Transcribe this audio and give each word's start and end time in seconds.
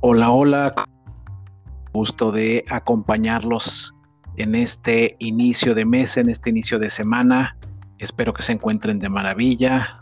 Hola, 0.00 0.30
hola. 0.30 0.74
Gusto 1.92 2.30
de 2.30 2.64
acompañarlos 2.68 3.92
en 4.36 4.54
este 4.54 5.16
inicio 5.18 5.74
de 5.74 5.84
mes, 5.84 6.16
en 6.16 6.30
este 6.30 6.50
inicio 6.50 6.78
de 6.78 6.88
semana. 6.88 7.56
Espero 7.98 8.32
que 8.32 8.44
se 8.44 8.52
encuentren 8.52 9.00
de 9.00 9.08
maravilla, 9.08 9.98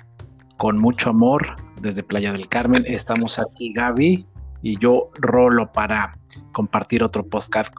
con 0.59 0.79
mucho 0.79 1.09
amor 1.09 1.57
desde 1.81 2.03
Playa 2.03 2.31
del 2.33 2.47
Carmen. 2.47 2.85
Estamos 2.87 3.39
aquí 3.39 3.73
Gaby 3.73 4.27
y 4.61 4.79
yo 4.79 5.09
rolo 5.15 5.73
para 5.73 6.19
compartir 6.53 7.03
otro 7.03 7.27
podcast, 7.27 7.73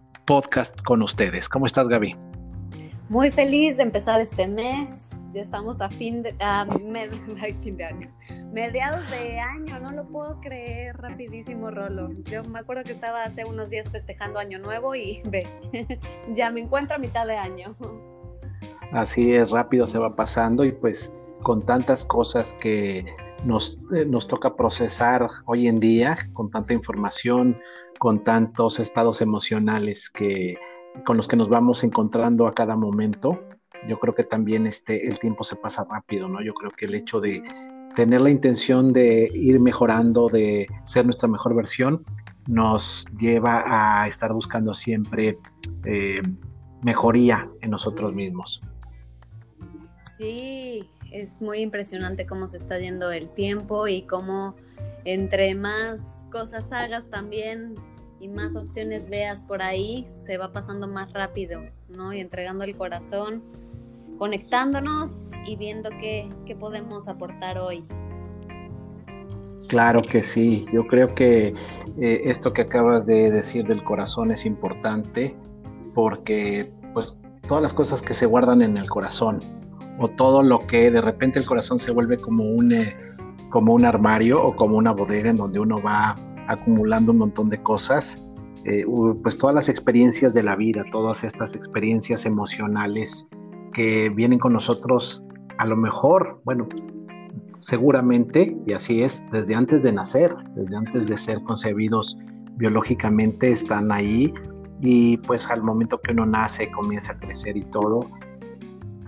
con 0.86 1.04
ustedes. 1.04 1.48
¿Cómo 1.48 1.68
estás 1.68 1.88
Gaby? 1.88 2.16
Muy 3.10 3.30
feliz 3.30 3.78
de 3.78 3.84
empezar 3.84 4.20
este 4.22 4.48
mes 4.48 5.07
ya 5.38 5.44
estamos 5.44 5.82
a 5.82 5.90
fin 5.90 6.24
de, 6.24 6.36
a 6.40 6.66
fin 7.62 7.78
de 7.78 7.84
año, 7.84 8.12
mediados 8.52 9.10
de 9.12 9.40
año, 9.40 9.80
no 9.80 9.92
lo 9.92 10.08
puedo 10.08 10.42
creer, 10.42 10.98
rapidísimo 10.98 11.70
Rolo. 11.70 12.10
Yo 12.24 12.44
me 12.46 12.60
acuerdo 12.60 12.84
que 12.84 12.92
estaba 12.92 13.24
hace 13.24 13.46
unos 13.46 13.70
días 13.70 13.90
festejando 13.92 14.40
Año 14.40 14.58
Nuevo 14.58 14.96
y 14.96 15.22
ve, 15.30 15.48
ya 16.34 16.50
me 16.50 16.62
encuentro 16.62 16.96
a 16.96 17.00
mitad 17.00 17.28
de 17.28 17.38
año. 17.38 17.76
Así 18.92 19.34
es, 19.36 19.52
rápido 19.52 19.86
se 19.86 20.00
va 20.00 20.16
pasando 20.16 20.66
y 20.66 20.72
pues 20.72 21.14
con 21.44 21.64
tantas 21.64 22.04
cosas 22.04 22.56
que 22.56 23.06
nos, 23.46 23.80
eh, 23.94 24.06
nos 24.06 24.26
toca 24.26 24.56
procesar 24.56 25.28
hoy 25.46 25.68
en 25.68 25.76
día, 25.76 26.18
con 26.34 26.50
tanta 26.50 26.74
información, 26.74 27.60
con 28.00 28.24
tantos 28.24 28.80
estados 28.80 29.22
emocionales 29.22 30.10
que 30.10 30.58
con 31.06 31.16
los 31.16 31.28
que 31.28 31.36
nos 31.36 31.48
vamos 31.48 31.84
encontrando 31.84 32.48
a 32.48 32.56
cada 32.56 32.76
momento, 32.76 33.40
yo 33.88 34.00
creo 34.00 34.16
que 34.16 34.24
también 34.24 34.68
este, 34.68 35.08
el 35.08 35.20
tiempo 35.20 35.44
se 35.44 35.56
pasa 35.56 35.86
rápido, 35.90 36.28
¿no? 36.28 36.42
Yo 36.42 36.54
creo 36.54 36.72
que 36.72 36.86
el 36.86 36.96
hecho 36.96 37.20
de 37.20 37.44
tener 37.96 38.22
la 38.22 38.30
intención 38.30 38.94
de 38.94 39.30
ir 39.34 39.60
mejorando, 39.60 40.30
de 40.30 40.68
ser 40.86 41.06
nuestra 41.06 41.28
mejor 41.28 41.56
versión, 41.56 42.06
nos 42.48 43.06
lleva 43.20 43.64
a 43.66 44.08
estar 44.08 44.32
buscando 44.34 44.74
siempre 44.74 45.38
eh, 45.84 46.22
mejoría 46.82 47.50
en 47.62 47.72
nosotros 47.72 48.14
mismos. 48.14 48.62
Sí, 50.18 50.90
es 51.12 51.42
muy 51.42 51.60
impresionante 51.60 52.26
cómo 52.26 52.48
se 52.48 52.58
está 52.58 52.80
yendo 52.80 53.12
el 53.12 53.30
tiempo 53.30 53.88
y 53.88 54.04
cómo 54.04 54.56
entre 55.06 55.56
más 55.56 56.26
cosas 56.32 56.72
hagas 56.72 57.10
también 57.10 57.76
y 58.20 58.28
más 58.28 58.56
opciones 58.56 59.10
veas 59.10 59.44
por 59.44 59.62
ahí, 59.62 60.06
se 60.08 60.38
va 60.38 60.52
pasando 60.52 60.88
más 60.88 61.14
rápido, 61.14 61.62
¿no? 61.90 62.14
Y 62.14 62.20
entregando 62.20 62.64
el 62.64 62.76
corazón 62.76 63.44
conectándonos 64.18 65.32
y 65.46 65.56
viendo 65.56 65.90
qué, 66.00 66.30
podemos 66.60 67.08
aportar 67.08 67.58
hoy. 67.58 67.84
Claro 69.68 70.02
que 70.02 70.22
sí, 70.22 70.66
yo 70.72 70.88
creo 70.88 71.14
que 71.14 71.54
eh, 72.00 72.22
esto 72.26 72.54
que 72.54 72.62
acabas 72.62 73.06
de 73.06 73.32
decir 73.32 73.66
del 73.68 73.84
corazón 73.84 74.32
es 74.32 74.46
importante 74.46 75.36
porque 75.94 76.72
pues 76.94 77.18
todas 77.48 77.64
las 77.64 77.74
cosas 77.74 78.02
que 78.02 78.14
se 78.14 78.26
guardan 78.26 78.62
en 78.62 78.78
el 78.78 78.90
corazón 78.90 79.40
o 80.00 80.08
todo 80.08 80.42
lo 80.42 80.60
que 80.60 80.90
de 80.90 81.02
repente 81.02 81.40
el 81.40 81.46
corazón 81.46 81.80
se 81.80 81.92
vuelve 81.92 82.18
como 82.18 82.46
un, 82.46 82.72
eh, 82.72 82.96
como 83.50 83.74
un 83.74 83.84
armario 83.84 84.42
o 84.42 84.56
como 84.56 84.78
una 84.78 84.92
bodega 84.92 85.30
en 85.30 85.36
donde 85.36 85.60
uno 85.60 85.82
va 85.82 86.16
acumulando 86.48 87.12
un 87.12 87.18
montón 87.18 87.50
de 87.50 87.62
cosas, 87.62 88.24
eh, 88.64 88.86
pues 89.22 89.38
todas 89.38 89.54
las 89.54 89.68
experiencias 89.70 90.34
de 90.34 90.44
la 90.44 90.56
vida, 90.56 90.86
todas 90.92 91.24
estas 91.24 91.54
experiencias 91.56 92.26
emocionales 92.26 93.28
que 93.78 94.10
vienen 94.10 94.40
con 94.40 94.54
nosotros 94.54 95.24
a 95.60 95.68
lo 95.68 95.78
mejor, 95.78 96.42
bueno, 96.46 96.68
seguramente, 97.60 98.58
y 98.66 98.74
así 98.74 99.04
es, 99.04 99.24
desde 99.32 99.54
antes 99.54 99.84
de 99.84 99.92
nacer, 99.92 100.34
desde 100.56 100.76
antes 100.76 101.06
de 101.06 101.16
ser 101.16 101.44
concebidos 101.44 102.18
biológicamente, 102.56 103.52
están 103.52 103.92
ahí. 103.92 104.34
Y 104.82 105.18
pues 105.18 105.48
al 105.48 105.62
momento 105.62 106.02
que 106.02 106.12
uno 106.12 106.26
nace, 106.26 106.72
comienza 106.72 107.14
a 107.14 107.20
crecer 107.20 107.56
y 107.56 107.66
todo, 107.66 108.10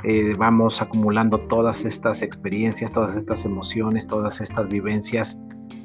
eh, 0.03 0.35
vamos 0.38 0.84
acumulando 0.84 1.40
todas 1.47 1.84
estas 1.84 2.22
experiencias, 2.22 2.91
todas 2.91 3.16
estas 3.16 3.46
emociones, 3.46 4.06
todas 4.06 4.40
estas 4.40 4.69
vivencias 4.69 5.40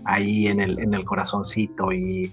ahí 0.04 0.46
en 0.46 0.60
el, 0.60 0.78
en 0.78 0.92
el 0.92 1.06
corazoncito 1.06 1.90
y 1.90 2.30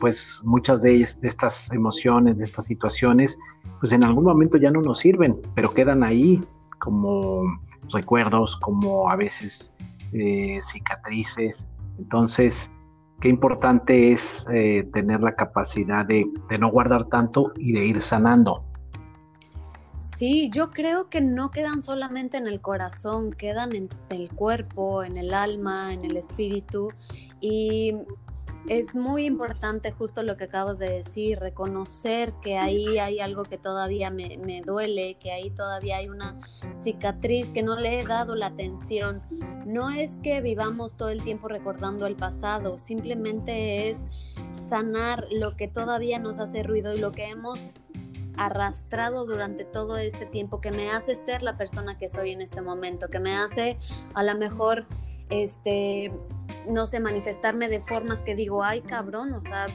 pues 0.00 0.42
muchas 0.44 0.82
de, 0.82 1.06
estas 1.22 1.70
emociones, 1.72 2.38
de 2.38 2.44
estas 2.44 2.66
situaciones, 2.66 3.38
pues 3.80 3.92
en 3.92 4.04
algún 4.04 4.24
momento 4.24 4.58
ya 4.58 4.70
no 4.70 4.80
nos 4.80 4.98
sirven, 4.98 5.40
pero 5.54 5.72
quedan 5.72 6.02
ahí 6.02 6.40
como 6.78 7.42
recuerdos, 7.92 8.56
como 8.56 9.10
a 9.10 9.16
veces 9.16 9.72
eh, 10.12 10.58
cicatrices. 10.60 11.66
Entonces, 11.98 12.70
qué 13.20 13.28
importante 13.28 14.12
es 14.12 14.46
eh, 14.52 14.88
tener 14.92 15.20
la 15.20 15.34
capacidad 15.34 16.06
de, 16.06 16.26
de, 16.48 16.58
no 16.58 16.70
guardar 16.70 17.06
tanto 17.06 17.52
y 17.56 17.72
de 17.72 17.86
ir 17.86 18.00
sanando. 18.00 18.64
Sí, 19.98 20.50
yo 20.52 20.70
creo 20.70 21.08
que 21.08 21.20
no 21.20 21.50
quedan 21.50 21.82
solamente 21.82 22.38
en 22.38 22.46
el 22.46 22.60
corazón, 22.60 23.32
quedan 23.32 23.74
en 23.74 23.88
el 24.10 24.28
cuerpo, 24.30 25.02
en 25.02 25.16
el 25.16 25.34
alma, 25.34 25.92
en 25.92 26.04
el 26.04 26.16
espíritu. 26.16 26.90
Y 27.40 27.94
es 28.66 28.94
muy 28.94 29.24
importante 29.24 29.92
justo 29.92 30.22
lo 30.22 30.36
que 30.36 30.44
acabas 30.44 30.78
de 30.78 30.90
decir, 30.90 31.38
reconocer 31.38 32.32
que 32.42 32.58
ahí 32.58 32.98
hay 32.98 33.20
algo 33.20 33.44
que 33.44 33.56
todavía 33.56 34.10
me, 34.10 34.62
duele, 34.64 35.16
que 35.18 35.32
ahí 35.32 35.50
todavía 35.50 35.96
hay 35.98 36.08
una 36.08 36.38
cicatriz 36.74 37.50
que 37.50 37.62
no 37.62 37.76
le 37.76 38.00
he 38.00 38.04
dado 38.04 38.34
la 38.34 38.46
atención. 38.46 39.22
No 39.64 39.90
es 39.90 40.18
que 40.22 40.40
vivamos 40.40 40.96
todo 40.96 41.08
el 41.08 41.22
tiempo 41.22 41.48
recordando 41.48 42.06
el 42.06 42.16
pasado, 42.16 42.78
simplemente 42.78 43.88
es 43.88 44.06
sanar 44.68 45.26
lo 45.30 45.56
que 45.56 45.68
todavía 45.68 46.18
nos 46.18 46.38
hace 46.38 46.62
ruido 46.62 46.94
y 46.94 46.98
lo 46.98 47.12
que 47.12 47.28
hemos 47.28 47.60
arrastrado 48.36 49.24
durante 49.24 49.64
todo 49.64 49.96
este 49.96 50.24
tiempo 50.26 50.60
que 50.60 50.70
me 50.70 50.90
hace 50.90 51.14
ser 51.14 51.42
la 51.42 51.56
persona 51.56 51.98
que 51.98 52.08
soy 52.08 52.30
en 52.30 52.40
este 52.40 52.60
momento, 52.60 53.08
que 53.08 53.18
me 53.18 53.34
hace 53.34 53.78
a 54.14 54.22
lo 54.22 54.36
mejor 54.36 54.86
este 55.30 56.12
no 56.68 56.86
sé, 56.86 57.00
manifestarme 57.00 57.68
de 57.68 57.80
formas 57.80 58.22
que 58.22 58.34
digo, 58.34 58.62
ay 58.62 58.82
cabrón, 58.82 59.32
o 59.32 59.40
sea, 59.40 59.66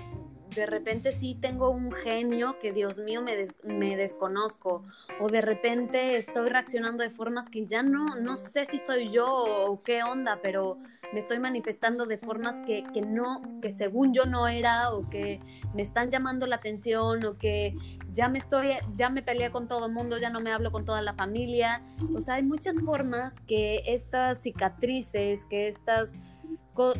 de 0.55 0.65
repente 0.65 1.11
sí 1.11 1.37
tengo 1.39 1.69
un 1.69 1.91
genio 1.91 2.57
que 2.59 2.71
Dios 2.71 2.97
mío 2.99 3.21
me, 3.21 3.47
me, 3.63 3.95
desconozco 3.95 4.83
o 5.19 5.29
de 5.29 5.41
repente 5.41 6.17
estoy 6.17 6.49
reaccionando 6.49 7.03
de 7.03 7.09
formas 7.09 7.49
que 7.49 7.65
ya 7.65 7.83
no, 7.83 8.15
no 8.15 8.37
sé 8.37 8.65
si 8.65 8.79
soy 8.79 9.09
yo 9.09 9.27
o 9.27 9.81
qué 9.83 10.03
onda, 10.03 10.39
pero 10.41 10.77
me 11.13 11.19
estoy 11.19 11.39
manifestando 11.39 12.05
de 12.05 12.17
formas 12.17 12.55
que, 12.65 12.83
que 12.93 13.01
no, 13.01 13.41
que 13.61 13.71
según 13.71 14.13
yo 14.13 14.25
no 14.25 14.47
era 14.47 14.91
o 14.91 15.09
que 15.09 15.39
me 15.73 15.81
están 15.81 16.09
llamando 16.09 16.47
la 16.47 16.57
atención 16.57 17.25
o 17.25 17.37
que 17.37 17.75
ya 18.11 18.29
me 18.29 18.39
estoy, 18.39 18.71
ya 18.95 19.09
me 19.09 19.21
peleé 19.21 19.51
con 19.51 19.67
todo 19.67 19.87
el 19.87 19.91
mundo, 19.91 20.17
ya 20.17 20.29
no 20.29 20.39
me 20.39 20.51
hablo 20.51 20.71
con 20.71 20.85
toda 20.85 21.01
la 21.01 21.13
familia. 21.13 21.81
O 22.15 22.21
sea, 22.21 22.35
hay 22.35 22.43
muchas 22.43 22.79
formas 22.79 23.33
que 23.47 23.81
estas 23.85 24.41
cicatrices, 24.41 25.45
que 25.45 25.67
estas 25.67 26.17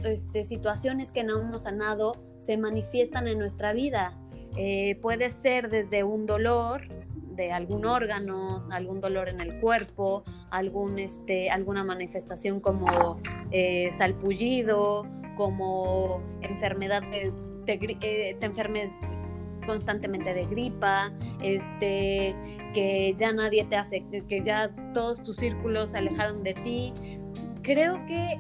este, 0.05 0.43
situaciones 0.43 1.11
que 1.11 1.23
no 1.23 1.39
hemos 1.39 1.63
sanado 1.63 2.13
se 2.45 2.57
manifiestan 2.57 3.27
en 3.27 3.39
nuestra 3.39 3.73
vida. 3.73 4.17
Eh, 4.55 4.99
puede 5.01 5.29
ser 5.29 5.69
desde 5.69 6.03
un 6.03 6.25
dolor 6.25 6.87
de 7.35 7.51
algún 7.51 7.85
órgano, 7.85 8.67
algún 8.71 9.01
dolor 9.01 9.27
en 9.29 9.41
el 9.41 9.59
cuerpo, 9.59 10.23
algún, 10.51 10.99
este, 10.99 11.49
alguna 11.49 11.83
manifestación 11.83 12.59
como 12.59 13.19
eh, 13.51 13.91
salpullido, 13.97 15.07
como 15.35 16.21
enfermedad, 16.41 17.01
de, 17.01 17.33
eh, 17.67 18.37
te 18.39 18.45
enfermes 18.45 18.91
constantemente 19.65 20.33
de 20.33 20.45
gripa, 20.45 21.11
este, 21.41 22.35
que 22.73 23.15
ya 23.17 23.31
nadie 23.31 23.63
te 23.65 23.77
hace, 23.77 24.05
que 24.27 24.43
ya 24.43 24.69
todos 24.93 25.23
tus 25.23 25.37
círculos 25.37 25.89
se 25.89 25.97
alejaron 25.97 26.43
de 26.43 26.53
ti. 26.53 26.93
Creo 27.63 28.05
que 28.05 28.39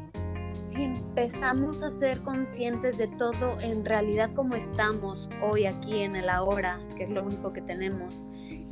si 0.73 0.83
empezamos 0.83 1.83
a 1.83 1.91
ser 1.91 2.21
conscientes 2.21 2.97
de 2.97 3.07
todo 3.07 3.59
en 3.61 3.85
realidad 3.85 4.31
como 4.33 4.55
estamos 4.55 5.29
hoy 5.41 5.65
aquí 5.65 5.99
en 5.99 6.15
el 6.15 6.29
ahora, 6.29 6.79
que 6.97 7.03
es 7.03 7.09
lo 7.09 7.23
único 7.23 7.53
que 7.53 7.61
tenemos, 7.61 8.23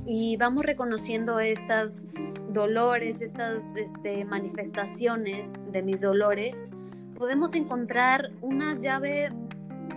y 0.06 0.36
vamos 0.38 0.66
reconociendo 0.66 1.40
estas 1.40 2.02
dolores, 2.50 3.22
estas 3.22 3.64
este, 3.76 4.26
manifestaciones 4.26 5.52
de 5.72 5.84
mis 5.84 6.02
dolores, 6.02 6.72
podemos 7.18 7.54
encontrar 7.54 8.32
una 8.42 8.78
llave 8.80 9.32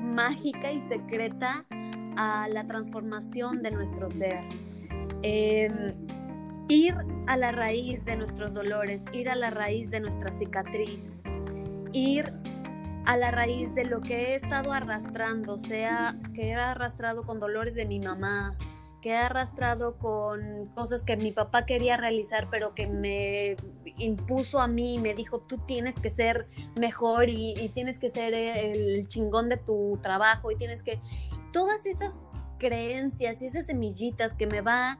mágica 0.00 0.72
y 0.72 0.80
secreta 0.88 1.64
a 2.16 2.48
la 2.48 2.66
transformación 2.66 3.62
de 3.62 3.70
nuestro 3.70 4.10
ser. 4.10 4.44
Em, 5.22 5.94
ir 6.68 6.94
a 7.26 7.36
la 7.36 7.50
raíz 7.50 8.04
de 8.04 8.16
nuestros 8.16 8.52
dolores, 8.52 9.02
ir 9.12 9.30
a 9.30 9.36
la 9.36 9.50
raíz 9.50 9.90
de 9.90 10.00
nuestra 10.00 10.32
cicatriz, 10.34 11.22
ir 11.94 12.34
a 13.06 13.16
la 13.16 13.30
raíz 13.30 13.74
de 13.74 13.84
lo 13.84 14.00
que 14.00 14.32
he 14.32 14.34
estado 14.34 14.72
arrastrando, 14.72 15.58
sea 15.58 16.16
que 16.34 16.48
he 16.48 16.54
arrastrado 16.54 17.24
con 17.24 17.40
dolores 17.40 17.74
de 17.74 17.86
mi 17.86 18.00
mamá, 18.00 18.56
que 19.00 19.10
he 19.10 19.16
arrastrado 19.16 19.98
con 19.98 20.66
cosas 20.74 21.02
que 21.02 21.16
mi 21.16 21.30
papá 21.30 21.66
quería 21.66 21.96
realizar, 21.96 22.48
pero 22.50 22.74
que 22.74 22.86
me 22.86 23.56
impuso 23.98 24.60
a 24.60 24.66
mí 24.66 24.94
y 24.94 24.98
me 24.98 25.14
dijo, 25.14 25.40
tú 25.40 25.58
tienes 25.58 26.00
que 26.00 26.08
ser 26.08 26.48
mejor 26.80 27.28
y, 27.28 27.70
tienes 27.74 27.98
que 27.98 28.08
ser 28.08 28.32
el 28.34 29.06
chingón 29.08 29.48
de 29.48 29.58
tu 29.58 29.98
trabajo 30.02 30.50
y 30.50 30.56
tienes 30.56 30.82
que... 30.82 31.00
Todas 31.52 31.86
esas 31.86 32.14
creencias 32.58 33.42
y 33.42 33.46
esas 33.46 33.66
semillitas 33.66 34.34
que 34.34 34.46
me 34.46 34.62
va 34.62 34.98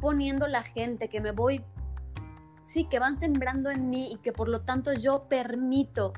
poniendo 0.00 0.48
la 0.48 0.62
gente, 0.62 1.08
que 1.08 1.20
me 1.20 1.32
voy, 1.32 1.62
sí, 2.62 2.86
que 2.86 2.98
van 2.98 3.18
sembrando 3.18 3.70
en 3.70 3.90
mí 3.90 4.10
y 4.10 4.16
que 4.16 4.32
por 4.32 4.48
lo 4.48 4.62
tanto 4.62 4.94
yo 4.94 5.28
permito 5.28 6.14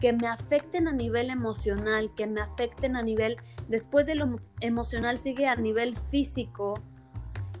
que 0.00 0.12
me 0.12 0.28
afecten 0.28 0.88
a 0.88 0.92
nivel 0.92 1.30
emocional, 1.30 2.14
que 2.14 2.26
me 2.26 2.40
afecten 2.40 2.96
a 2.96 3.02
nivel, 3.02 3.36
después 3.68 4.06
de 4.06 4.14
lo 4.14 4.36
emocional 4.60 5.18
sigue 5.18 5.46
a 5.46 5.56
nivel 5.56 5.96
físico 5.96 6.74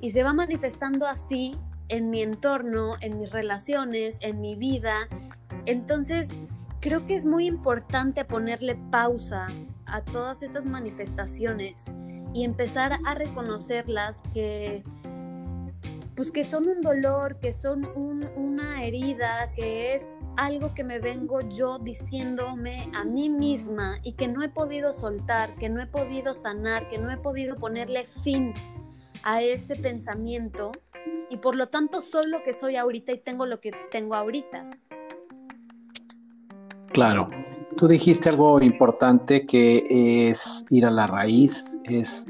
y 0.00 0.10
se 0.10 0.22
va 0.22 0.32
manifestando 0.32 1.06
así 1.06 1.56
en 1.88 2.10
mi 2.10 2.22
entorno, 2.22 2.96
en 3.00 3.18
mis 3.18 3.30
relaciones, 3.30 4.16
en 4.20 4.40
mi 4.40 4.54
vida. 4.54 5.08
Entonces, 5.66 6.28
creo 6.80 7.06
que 7.06 7.16
es 7.16 7.26
muy 7.26 7.46
importante 7.46 8.24
ponerle 8.24 8.76
pausa 8.90 9.48
a 9.86 10.02
todas 10.02 10.42
estas 10.42 10.64
manifestaciones 10.64 11.86
y 12.34 12.44
empezar 12.44 12.98
a 13.04 13.14
reconocerlas 13.14 14.20
que 14.32 14.84
pues 16.14 16.32
que 16.32 16.42
son 16.42 16.68
un 16.68 16.80
dolor, 16.80 17.38
que 17.38 17.52
son 17.52 17.88
una 17.94 18.82
herida, 18.82 19.52
que 19.54 19.94
es 19.94 20.02
algo 20.38 20.72
que 20.72 20.84
me 20.84 21.00
vengo 21.00 21.40
yo 21.40 21.80
diciéndome 21.80 22.90
a 22.94 23.04
mí 23.04 23.28
misma 23.28 23.98
y 24.04 24.12
que 24.12 24.28
no 24.28 24.44
he 24.44 24.48
podido 24.48 24.94
soltar, 24.94 25.56
que 25.56 25.68
no 25.68 25.82
he 25.82 25.86
podido 25.86 26.32
sanar, 26.32 26.88
que 26.88 26.96
no 26.96 27.10
he 27.10 27.16
podido 27.16 27.56
ponerle 27.56 28.04
fin 28.22 28.54
a 29.24 29.42
ese 29.42 29.74
pensamiento 29.74 30.70
y 31.28 31.38
por 31.38 31.56
lo 31.56 31.66
tanto 31.66 32.02
soy 32.02 32.28
lo 32.28 32.44
que 32.44 32.54
soy 32.54 32.76
ahorita 32.76 33.10
y 33.12 33.18
tengo 33.18 33.46
lo 33.46 33.58
que 33.58 33.72
tengo 33.90 34.14
ahorita. 34.14 34.70
Claro, 36.92 37.28
tú 37.76 37.88
dijiste 37.88 38.28
algo 38.28 38.62
importante 38.62 39.44
que 39.44 40.30
es 40.30 40.64
ir 40.70 40.86
a 40.86 40.90
la 40.92 41.08
raíz, 41.08 41.64
es 41.82 42.26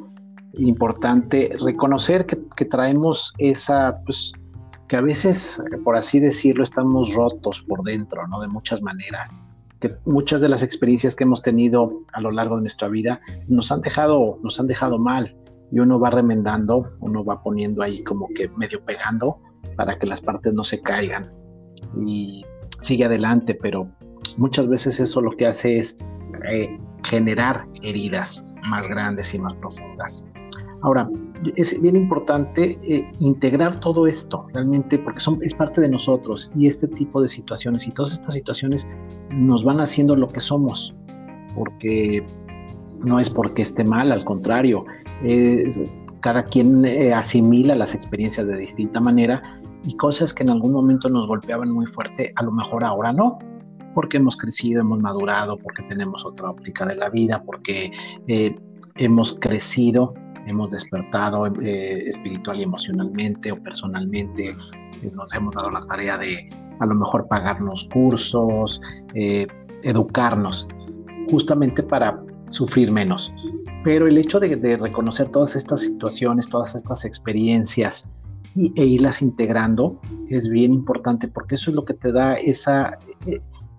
importante 0.55 1.55
reconocer 1.61 2.25
que, 2.25 2.65
traemos 2.65 3.35
esa, 3.37 4.01
pues, 4.07 4.33
que 4.89 4.97
a 4.97 5.01
veces, 5.03 5.63
por 5.85 5.97
así 5.97 6.19
decirlo, 6.19 6.65
estamos 6.65 7.15
rotos 7.15 7.63
por 7.63 7.83
dentro, 7.83 8.27
¿no? 8.27 8.41
De 8.41 8.49
muchas 8.49 8.83
maneras. 8.83 9.41
Que 9.81 9.95
muchas 10.07 10.41
de 10.41 10.49
las 10.49 10.63
experiencias 10.63 11.15
que 11.15 11.25
hemos 11.25 11.43
tenido 11.43 12.03
a 12.13 12.21
lo 12.21 12.31
largo 12.31 12.57
de 12.57 12.63
nuestra 12.63 12.89
vida 12.89 13.21
nos 13.47 13.71
han 13.71 13.83
dejado, 13.83 14.39
nos 14.43 14.59
han 14.59 14.67
dejado 14.67 14.99
mal. 14.99 15.37
Y 15.71 15.79
uno 15.81 16.01
va 16.01 16.11
remendando, 16.11 16.91
uno 17.01 17.23
va 17.25 17.43
poniendo 17.43 17.83
ahí 17.83 18.03
como 18.03 18.29
que 18.35 18.49
medio 18.57 18.83
pegando 18.83 19.39
para 19.77 19.99
que 19.99 20.07
las 20.07 20.23
partes 20.23 20.55
no 20.55 20.65
se 20.65 20.81
caigan. 20.81 21.31
Y 22.07 22.45
sigue 22.81 23.05
adelante, 23.05 23.55
pero 23.55 23.89
muchas 24.39 24.67
veces 24.69 24.99
eso 25.01 25.21
lo 25.21 25.33
que 25.33 25.47
hace 25.47 25.79
es 25.79 25.97
eh, 26.51 26.79
generar 27.05 27.67
heridas 27.83 28.47
más 28.69 28.89
grandes 28.89 29.35
y 29.35 29.39
más 29.39 29.55
profundas. 29.57 30.25
Ahora, 30.83 31.09
es 31.57 31.81
bien 31.81 31.97
importante 31.97 32.79
eh, 32.83 33.11
integrar 33.21 33.79
todo 33.81 34.07
esto 34.07 34.47
realmente 34.53 34.99
porque 34.99 35.21
son, 35.21 35.39
es 35.43 35.55
parte 35.55 35.81
de 35.81 35.89
nosotros 35.89 36.51
y 36.57 36.67
este 36.67 36.89
tipo 36.89 37.23
de 37.23 37.29
situaciones 37.29 37.87
y 37.87 37.91
todas 37.93 38.13
estas 38.13 38.35
situaciones 38.35 38.89
nos 39.31 39.65
van 39.65 39.81
haciendo 39.81 40.17
lo 40.17 40.29
que 40.29 40.41
somos, 40.41 40.95
porque 41.55 42.25
no 43.05 43.21
es 43.21 43.31
porque 43.31 43.63
esté 43.63 43.85
mal, 43.85 44.11
al 44.13 44.25
contrario, 44.25 44.85
cada 46.21 46.45
quien 46.45 46.85
eh, 46.85 47.13
asimila 47.13 47.75
las 47.75 47.95
experiencias 47.95 48.47
de 48.47 48.57
distinta 48.57 49.01
manera 49.01 49.43
y 49.85 49.97
cosas 49.97 50.35
que 50.35 50.43
en 50.43 50.51
algún 50.51 50.73
momento 50.73 51.09
nos 51.09 51.27
golpeaban 51.27 51.71
muy 51.71 51.87
fuerte, 51.87 52.33
a 52.37 52.43
lo 52.43 52.53
mejor 52.53 52.85
ahora 52.85 53.13
no, 53.13 53.39
porque 53.95 54.17
hemos 54.17 54.37
crecido, 54.37 54.81
hemos 54.81 55.01
madurado, 55.01 55.57
porque 55.57 55.83
tenemos 55.85 56.25
otra 56.25 56.51
óptica 56.51 56.85
de 56.87 56.97
la 56.97 57.09
vida, 57.09 57.43
porque 57.45 57.91
eh, 58.27 58.57
hemos 58.97 59.35
crecido 59.41 60.15
hemos 60.47 60.71
despertado 60.71 61.47
eh, 61.47 62.09
espiritual 62.09 62.59
y 62.59 62.63
emocionalmente 62.63 63.53
o 63.53 63.63
personalmente, 63.63 64.51
eh, 64.51 65.11
nos 65.15 65.35
hemos 65.35 65.55
dado 65.55 65.71
la 65.71 65.81
tarea 65.81 66.19
de 66.19 66.49
a 66.81 66.87
lo 66.87 66.95
mejor 66.95 67.27
pagarnos 67.29 67.89
cursos, 67.93 68.81
eh, 69.15 69.47
educarnos, 69.83 70.69
justamente 71.31 71.83
para 71.83 72.23
sufrir 72.51 72.91
menos. 72.91 73.33
Pero 73.85 74.07
el 74.07 74.19
hecho 74.19 74.41
de, 74.41 74.77
reconocer 74.77 75.29
todas 75.31 75.57
estas 75.57 75.81
situaciones, 75.81 76.49
todas 76.49 76.75
estas 76.75 77.05
experiencias 77.05 78.09
e 78.57 78.85
irlas 78.85 79.23
integrando 79.23 80.01
es 80.29 80.49
bien 80.49 80.73
importante 80.73 81.29
porque 81.29 81.55
eso 81.55 81.71
es 81.71 81.77
lo 81.77 81.85
que 81.85 81.95
te 81.95 82.11
da 82.11 82.35
esa 82.35 82.99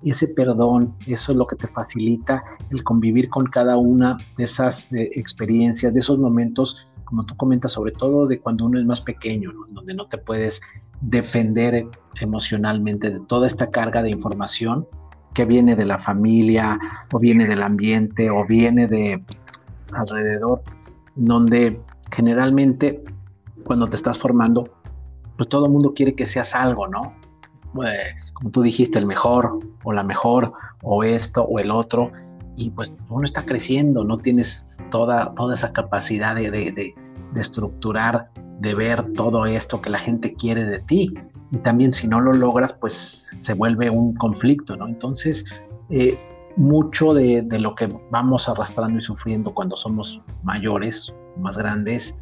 ese 0.03 0.27
perdón, 0.27 0.95
eso 1.07 1.31
es 1.31 1.37
lo 1.37 1.45
que 1.45 1.55
te 1.55 1.67
facilita 1.67 2.43
el 2.69 2.83
convivir 2.83 3.29
con 3.29 3.45
cada 3.47 3.77
una 3.77 4.17
de 4.37 4.45
esas 4.45 4.91
eh, 4.93 5.09
experiencias, 5.15 5.93
de 5.93 5.99
esos 5.99 6.17
momentos, 6.19 6.87
como 7.05 7.25
tú 7.25 7.35
comentas, 7.35 7.73
sobre 7.73 7.91
todo 7.91 8.27
de 8.27 8.39
cuando 8.39 8.65
uno 8.65 8.79
es 8.79 8.85
más 8.85 9.01
pequeño, 9.01 9.51
donde 9.69 9.93
no 9.93 10.05
te 10.05 10.17
puedes 10.17 10.61
defender 11.01 11.87
emocionalmente 12.21 13.09
de 13.09 13.19
toda 13.21 13.47
esta 13.47 13.71
carga 13.71 14.03
de 14.03 14.09
información 14.09 14.87
que 15.33 15.45
viene 15.45 15.75
de 15.75 15.85
la 15.85 15.97
familia 15.97 16.79
o 17.11 17.19
viene 17.19 17.47
del 17.47 17.63
ambiente 17.63 18.29
o 18.29 18.45
viene 18.45 18.87
de 18.87 19.23
alrededor, 19.93 20.61
donde 21.15 21.79
generalmente 22.11 23.03
cuando 23.63 23.87
te 23.87 23.95
estás 23.95 24.17
formando, 24.17 24.69
pues 25.37 25.49
todo 25.49 25.65
el 25.65 25.71
mundo 25.71 25.93
quiere 25.93 26.15
que 26.15 26.25
seas 26.25 26.55
algo, 26.55 26.87
¿no? 26.87 27.13
Eh, 27.85 28.15
como 28.39 28.51
tú 28.51 28.61
dijiste, 28.61 28.97
el 28.97 29.05
mejor 29.05 29.59
o 29.83 29.93
la 29.93 30.03
mejor 30.03 30.53
o 30.81 31.03
esto 31.03 31.43
o 31.43 31.59
el 31.59 31.71
otro. 31.71 32.11
Y 32.55 32.69
pues 32.71 32.95
uno 33.09 33.23
está 33.23 33.45
creciendo, 33.45 34.03
no 34.03 34.17
tienes 34.17 34.65
toda, 34.91 35.33
toda 35.35 35.55
esa 35.55 35.71
capacidad 35.71 36.35
de, 36.35 36.49
de, 36.49 36.95
estructurar, 37.35 38.29
de 38.59 38.75
ver 38.75 39.13
todo 39.13 39.45
esto 39.45 39.81
que 39.81 39.89
la 39.89 39.99
gente 39.99 40.33
quiere 40.33 40.65
de 40.65 40.79
ti. 40.79 41.13
Y 41.51 41.57
también 41.57 41.93
si 41.93 42.07
no 42.07 42.19
lo 42.19 42.33
logras, 42.33 42.73
pues 42.73 43.37
se 43.41 43.53
vuelve 43.53 43.89
un 43.89 44.13
conflicto, 44.15 44.75
¿no? 44.75 44.87
Entonces, 44.87 45.45
eh, 45.89 46.17
mucho 46.57 47.13
de, 47.13 47.41
de, 47.43 47.59
lo 47.59 47.75
que 47.75 47.87
vamos 48.11 48.49
arrastrando 48.49 48.99
y 48.99 49.01
sufriendo 49.01 49.53
cuando 49.53 49.77
somos 49.77 50.21
mayores, 50.43 51.13
más 51.37 51.57
grandes, 51.57 52.13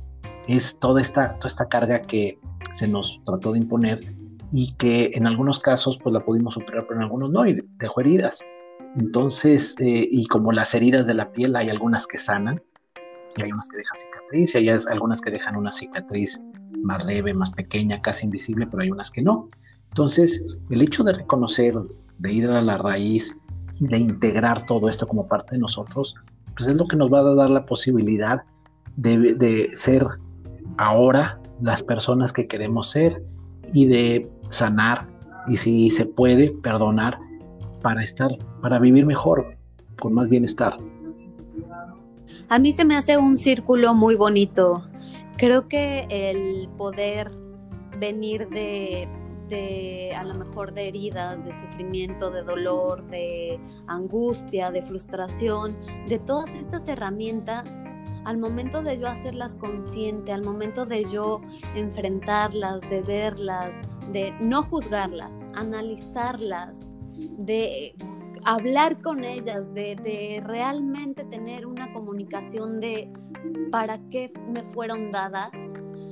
es 0.47 0.77
toda 0.79 1.01
esta, 1.01 1.35
toda 1.35 1.47
esta 1.47 1.67
carga 1.67 2.01
que 2.01 2.39
se 2.73 2.87
nos 2.87 3.19
trató 3.25 3.53
de 3.53 3.59
imponer 3.59 4.16
y 4.51 4.73
que 4.73 5.11
en 5.13 5.27
algunos 5.27 5.59
casos 5.59 5.99
pues 6.01 6.13
la 6.13 6.23
pudimos 6.23 6.53
superar, 6.53 6.85
pero 6.87 6.99
en 6.99 7.03
algunos 7.03 7.31
no, 7.31 7.45
y 7.45 7.61
dejó 7.77 8.01
heridas. 8.01 8.39
Entonces, 8.97 9.75
eh, 9.79 10.07
y 10.09 10.25
como 10.27 10.51
las 10.51 10.73
heridas 10.73 11.05
de 11.05 11.13
la 11.13 11.31
piel, 11.31 11.55
hay 11.55 11.69
algunas 11.69 12.07
que 12.07 12.17
sanan, 12.17 12.61
y 13.35 13.41
hay 13.43 13.51
unas 13.51 13.67
que 13.69 13.77
dejan 13.77 13.97
cicatriz, 13.97 14.55
y 14.55 14.57
hay 14.57 14.69
algunas 14.89 15.21
que 15.21 15.31
dejan 15.31 15.55
una 15.55 15.71
cicatriz 15.71 16.41
más 16.81 17.05
leve, 17.05 17.33
más 17.33 17.51
pequeña, 17.51 18.01
casi 18.01 18.25
invisible, 18.25 18.65
pero 18.65 18.83
hay 18.83 18.91
unas 18.91 19.11
que 19.11 19.21
no. 19.21 19.49
Entonces, 19.89 20.43
el 20.69 20.81
hecho 20.81 21.03
de 21.03 21.13
reconocer, 21.13 21.75
de 22.17 22.31
ir 22.31 22.49
a 22.49 22.61
la 22.61 22.77
raíz 22.77 23.35
de 23.79 23.97
integrar 23.97 24.65
todo 24.65 24.89
esto 24.89 25.07
como 25.07 25.27
parte 25.27 25.55
de 25.55 25.59
nosotros, 25.59 26.15
pues 26.55 26.69
es 26.69 26.75
lo 26.75 26.87
que 26.87 26.95
nos 26.95 27.11
va 27.11 27.19
a 27.19 27.35
dar 27.35 27.49
la 27.49 27.65
posibilidad 27.65 28.43
de, 28.95 29.35
de 29.35 29.71
ser 29.75 30.05
ahora 30.77 31.39
las 31.61 31.83
personas 31.83 32.33
que 32.33 32.47
queremos 32.47 32.89
ser 32.89 33.21
y 33.73 33.85
de 33.85 34.29
sanar 34.49 35.07
y 35.47 35.57
si 35.57 35.89
se 35.89 36.05
puede 36.05 36.51
perdonar 36.51 37.17
para 37.81 38.03
estar, 38.03 38.31
para 38.61 38.79
vivir 38.79 39.05
mejor, 39.05 39.55
con 39.99 40.13
más 40.13 40.29
bienestar. 40.29 40.77
A 42.49 42.59
mí 42.59 42.73
se 42.73 42.85
me 42.85 42.95
hace 42.95 43.17
un 43.17 43.37
círculo 43.37 43.93
muy 43.93 44.15
bonito. 44.15 44.83
Creo 45.37 45.67
que 45.67 46.07
el 46.09 46.69
poder 46.77 47.31
venir 47.99 48.47
de, 48.49 49.07
de 49.49 50.13
a 50.15 50.23
lo 50.23 50.33
mejor 50.33 50.73
de 50.73 50.87
heridas, 50.87 51.43
de 51.45 51.53
sufrimiento, 51.53 52.31
de 52.31 52.43
dolor, 52.43 53.05
de 53.07 53.59
angustia, 53.87 54.71
de 54.71 54.81
frustración, 54.81 55.75
de 56.07 56.19
todas 56.19 56.49
estas 56.53 56.87
herramientas, 56.87 57.83
al 58.25 58.37
momento 58.37 58.81
de 58.81 58.99
yo 58.99 59.07
hacerlas 59.07 59.55
consciente, 59.55 60.33
al 60.33 60.43
momento 60.43 60.85
de 60.85 61.05
yo 61.09 61.41
enfrentarlas, 61.75 62.81
de 62.89 63.01
verlas, 63.01 63.75
de 64.11 64.33
no 64.39 64.63
juzgarlas, 64.63 65.45
analizarlas, 65.53 66.91
de 67.37 67.95
hablar 68.43 69.01
con 69.01 69.23
ellas, 69.23 69.73
de, 69.73 70.41
realmente 70.45 71.23
tener 71.25 71.65
una 71.65 71.91
comunicación 71.93 72.79
de 72.79 73.11
para 73.71 73.99
qué 74.09 74.31
me 74.53 74.63
fueron 74.63 75.11
dadas, 75.11 75.51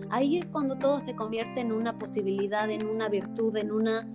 ahí 0.10 0.38
es 0.38 0.50
cuando 0.50 0.78
todo 0.78 1.00
se 1.00 1.16
convierte 1.16 1.62
en 1.62 1.72
una 1.72 1.98
posibilidad, 1.98 2.70
en 2.70 2.88
una 2.88 3.10
virtud, 3.10 3.56
en 3.58 3.72
una, 3.72 4.08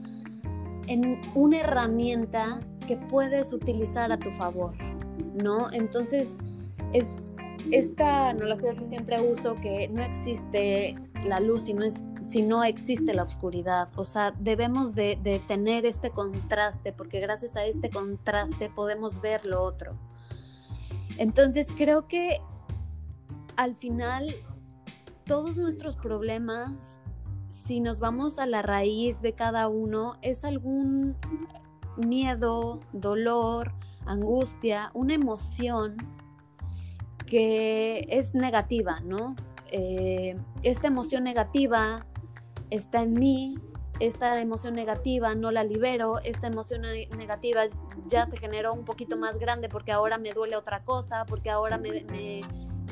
en 0.86 1.20
una 1.34 1.60
herramienta 1.60 2.60
que 2.86 2.96
puedes 2.96 3.52
utilizar 3.52 4.12
a 4.12 4.18
tu 4.18 4.30
favor, 4.32 4.74
¿no? 5.42 5.70
Entonces, 5.72 6.36
es 6.92 7.18
esta 7.70 8.30
analogía 8.30 8.74
que 8.74 8.84
siempre 8.84 9.20
uso, 9.20 9.54
que 9.56 9.88
no 9.88 10.02
existe 10.02 10.96
la 11.24 11.40
luz 11.40 11.62
si 11.62 11.74
no, 11.74 11.84
es, 11.84 12.04
si 12.22 12.42
no 12.42 12.64
existe 12.64 13.14
la 13.14 13.22
oscuridad. 13.22 13.88
O 13.96 14.04
sea, 14.04 14.32
debemos 14.38 14.94
de, 14.94 15.18
de 15.22 15.38
tener 15.40 15.86
este 15.86 16.10
contraste, 16.10 16.92
porque 16.92 17.20
gracias 17.20 17.56
a 17.56 17.64
este 17.64 17.90
contraste 17.90 18.70
podemos 18.70 19.20
ver 19.20 19.44
lo 19.44 19.62
otro. 19.62 19.92
Entonces 21.18 21.66
creo 21.76 22.08
que 22.08 22.40
al 23.56 23.76
final 23.76 24.34
todos 25.26 25.56
nuestros 25.56 25.96
problemas, 25.96 26.98
si 27.50 27.80
nos 27.80 28.00
vamos 28.00 28.38
a 28.38 28.46
la 28.46 28.62
raíz 28.62 29.20
de 29.20 29.34
cada 29.34 29.68
uno, 29.68 30.14
es 30.22 30.44
algún 30.44 31.16
miedo, 31.96 32.80
dolor, 32.92 33.72
angustia, 34.06 34.90
una 34.94 35.14
emoción 35.14 35.96
que 37.26 38.06
es 38.10 38.34
negativa, 38.34 39.00
¿no? 39.00 39.36
Eh, 39.70 40.36
esta 40.62 40.88
emoción 40.88 41.24
negativa 41.24 42.06
está 42.70 43.02
en 43.02 43.12
mí, 43.14 43.58
esta 43.98 44.40
emoción 44.40 44.74
negativa 44.74 45.34
no 45.34 45.50
la 45.50 45.62
libero, 45.64 46.20
esta 46.24 46.46
emoción 46.46 46.82
negativa 46.82 47.62
ya 48.06 48.26
se 48.26 48.38
generó 48.38 48.72
un 48.72 48.84
poquito 48.84 49.16
más 49.16 49.38
grande 49.38 49.68
porque 49.68 49.92
ahora 49.92 50.18
me 50.18 50.32
duele 50.32 50.56
otra 50.56 50.84
cosa, 50.84 51.24
porque 51.26 51.50
ahora 51.50 51.78
me, 51.78 52.04
me 52.04 52.42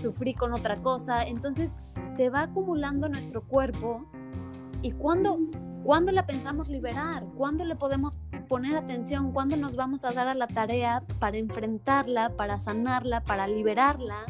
sufrí 0.01 0.35
con 0.35 0.53
otra 0.53 0.77
cosa. 0.77 1.27
Entonces 1.27 1.71
se 2.17 2.31
va 2.31 2.43
acumulando 2.43 3.09
nuestro 3.09 3.43
cuerpo 3.43 4.05
y 4.83 4.93
cuando, 4.93 5.39
cuando 5.83 6.13
la 6.13 6.27
pensamos 6.27 6.69
liberar, 6.69 7.25
cuando 7.37 7.65
le 7.65 7.75
podemos 7.75 8.17
poner 8.49 8.77
atención, 8.77 9.33
cuando 9.33 9.57
nos 9.57 9.77
vamos 9.77 10.05
a 10.05 10.13
dar 10.13 10.29
a 10.29 10.35
la 10.35 10.47
tarea 10.47 11.03
para 11.19 11.37
enfrentarla, 11.37 12.31
para 12.37 12.59
sanarla, 12.59 13.23
para 13.23 13.47
liberarla. 13.49 14.25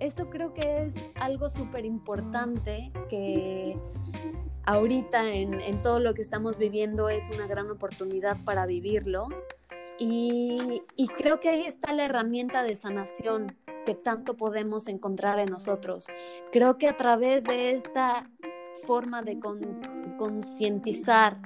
Eso 0.00 0.30
creo 0.30 0.54
que 0.54 0.84
es 0.84 0.94
algo 1.16 1.50
súper 1.50 1.84
importante 1.84 2.92
que 3.08 3.76
ahorita 4.64 5.32
en, 5.32 5.54
en, 5.54 5.82
todo 5.82 5.98
lo 5.98 6.14
que 6.14 6.22
estamos 6.22 6.58
viviendo 6.58 7.08
es 7.08 7.24
una 7.34 7.46
gran 7.46 7.70
oportunidad 7.70 8.36
para 8.44 8.66
vivirlo. 8.66 9.28
Y, 9.98 10.82
y 10.94 11.08
creo 11.08 11.40
que 11.40 11.48
ahí 11.48 11.62
está 11.62 11.92
la 11.92 12.04
herramienta 12.04 12.62
de 12.62 12.76
sanación 12.76 13.56
que 13.84 13.94
tanto 13.94 14.36
podemos 14.36 14.86
encontrar 14.86 15.38
en 15.38 15.48
nosotros. 15.48 16.06
Creo 16.52 16.78
que 16.78 16.88
a 16.88 16.96
través 16.96 17.42
de 17.44 17.70
esta 17.72 18.30
forma 18.86 19.22
de 19.22 19.40
concientizar 20.18 21.38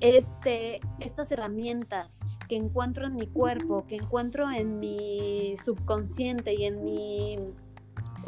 este, 0.00 0.80
estas 1.00 1.30
herramientas 1.30 2.20
que 2.48 2.56
encuentro 2.56 3.06
en 3.06 3.16
mi 3.16 3.26
cuerpo, 3.26 3.86
que 3.86 3.96
encuentro 3.96 4.50
en 4.50 4.78
mi 4.78 5.54
subconsciente 5.64 6.54
y 6.54 6.64
en 6.64 6.84
mi 6.84 7.38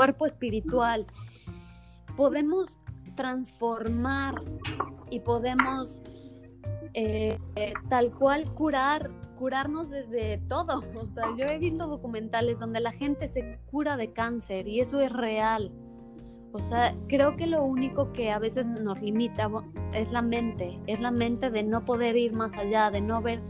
cuerpo 0.00 0.24
espiritual, 0.24 1.06
podemos 2.16 2.68
transformar 3.16 4.34
y 5.10 5.20
podemos 5.20 6.00
eh, 6.94 7.38
tal 7.90 8.10
cual 8.10 8.50
curar 8.54 9.10
curarnos 9.36 9.90
desde 9.90 10.38
todo. 10.48 10.82
O 10.96 11.06
sea, 11.06 11.24
yo 11.36 11.44
he 11.50 11.58
visto 11.58 11.86
documentales 11.86 12.60
donde 12.60 12.80
la 12.80 12.92
gente 12.92 13.28
se 13.28 13.58
cura 13.70 13.98
de 13.98 14.14
cáncer 14.14 14.68
y 14.68 14.80
eso 14.80 15.02
es 15.02 15.12
real. 15.12 15.70
O 16.52 16.60
sea, 16.60 16.94
creo 17.06 17.36
que 17.36 17.46
lo 17.46 17.62
único 17.62 18.10
que 18.14 18.30
a 18.30 18.38
veces 18.38 18.66
nos 18.66 19.02
limita 19.02 19.50
es 19.92 20.12
la 20.12 20.22
mente, 20.22 20.80
es 20.86 21.00
la 21.00 21.10
mente 21.10 21.50
de 21.50 21.62
no 21.62 21.84
poder 21.84 22.16
ir 22.16 22.32
más 22.32 22.56
allá, 22.56 22.90
de 22.90 23.02
no 23.02 23.20
ver 23.20 23.42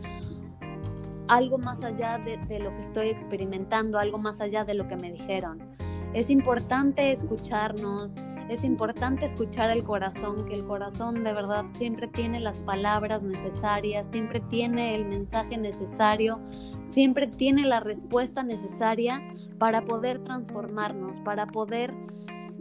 algo 1.29 1.59
más 1.59 1.85
allá 1.85 2.19
de, 2.19 2.39
de, 2.39 2.59
lo 2.59 2.75
que 2.75 2.81
estoy 2.81 3.07
experimentando, 3.07 4.01
algo 4.01 4.19
más 4.19 4.41
allá 4.41 4.65
de 4.65 4.75
lo 4.75 4.89
que 4.89 4.97
me 4.97 5.13
dijeron. 5.13 5.77
Es 6.13 6.29
importante 6.29 7.13
escucharnos, 7.13 8.17
es 8.49 8.65
importante 8.65 9.27
escuchar 9.27 9.71
el 9.71 9.85
corazón, 9.85 10.45
que 10.45 10.55
el 10.55 10.65
corazón 10.65 11.23
de 11.23 11.33
verdad 11.33 11.67
siempre 11.69 12.09
tiene 12.09 12.41
las 12.41 12.59
palabras 12.59 13.23
necesarias, 13.23 14.09
siempre 14.11 14.41
tiene 14.41 14.97
el 14.97 15.05
mensaje 15.05 15.57
necesario, 15.57 16.41
siempre 16.83 17.29
tiene 17.29 17.65
la 17.65 17.79
respuesta 17.79 18.43
necesaria 18.43 19.23
para 19.59 19.85
poder 19.85 20.19
transformarnos, 20.25 21.21
para 21.21 21.47
poder 21.47 21.95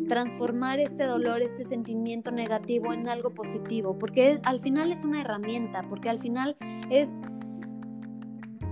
transformar 0.07 0.79
este 0.79 1.05
dolor, 1.05 1.41
este 1.41 1.63
sentimiento 1.63 2.29
negativo 2.29 2.93
en 2.93 3.09
algo 3.09 3.31
positivo, 3.31 3.97
porque 3.97 4.39
al 4.43 4.59
final 4.59 4.91
es 4.91 5.03
una 5.03 5.21
herramienta, 5.21 5.83
porque 5.89 6.09
al 6.09 6.19
final 6.19 6.55
es 6.91 7.09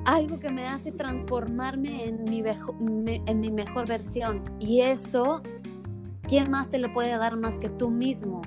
algo 0.07 0.39
que 0.39 0.49
me 0.49 0.65
hace 0.65 0.91
transformarme 0.91 2.05
en 2.05 2.23
mi, 2.23 2.41
en 3.25 3.39
mi 3.39 3.51
mejor 3.51 3.87
versión. 3.87 4.41
Y 4.59 4.79
eso 4.81 5.43
¿quién 6.27 6.49
más 6.49 6.69
te 6.69 6.77
lo 6.77 6.91
puede 6.93 7.17
dar 7.17 7.37
más 7.37 7.59
que 7.59 7.69
tú 7.69 7.89
mismo? 7.89 8.41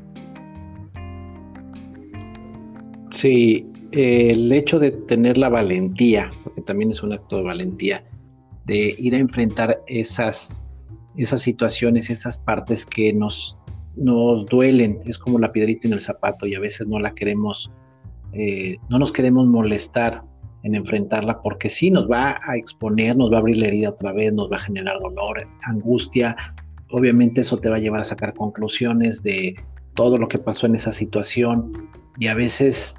Sí, 3.11 3.67
el 3.93 4.50
hecho 4.52 4.79
de 4.79 4.90
tener 4.90 5.37
la 5.37 5.50
valentía, 5.50 6.31
porque 6.45 6.62
también 6.62 6.90
es 6.93 7.02
un 7.02 7.12
acto 7.12 7.37
de 7.37 7.43
valentía, 7.43 8.05
de 8.64 8.95
ir 8.99 9.14
a 9.14 9.19
enfrentar 9.19 9.76
esas, 9.87 10.62
esas 11.17 11.43
situaciones, 11.43 12.09
esas 12.09 12.38
partes 12.38 12.87
que 12.87 13.12
nos, 13.12 13.59
nos 13.97 14.47
duelen, 14.47 15.00
es 15.05 15.19
como 15.19 15.38
la 15.38 15.52
piedrita 15.52 15.88
en 15.88 15.95
el 15.95 16.00
zapato 16.00 16.47
y 16.47 16.55
a 16.55 16.61
veces 16.61 16.87
no 16.87 16.99
la 17.00 17.14
queremos, 17.14 17.71
eh, 18.33 18.79
no 18.88 18.99
nos 18.99 19.12
queremos 19.12 19.47
molestar 19.47 20.23
en 20.62 20.75
enfrentarla 20.75 21.40
porque 21.40 21.69
sí 21.71 21.90
nos 21.90 22.11
va 22.11 22.40
a 22.47 22.57
exponer, 22.57 23.17
nos 23.17 23.33
va 23.33 23.37
a 23.37 23.40
abrir 23.40 23.59
la 23.59 23.69
herida 23.69 23.90
otra 23.90 24.12
vez, 24.12 24.33
nos 24.33 24.50
va 24.50 24.57
a 24.57 24.61
generar 24.61 24.99
dolor, 25.00 25.47
angustia, 25.64 26.37
obviamente 26.90 27.40
eso 27.43 27.59
te 27.59 27.69
va 27.69 27.76
a 27.76 27.81
llevar 27.81 28.00
a 28.00 28.05
sacar 28.05 28.35
conclusiones 28.35 29.23
de 29.23 29.55
todo 29.95 30.17
lo 30.17 30.29
que 30.29 30.38
pasó 30.38 30.67
en 30.67 30.75
esa 30.75 30.93
situación 30.93 31.73
y 32.19 32.26
a 32.26 32.35
veces 32.35 32.97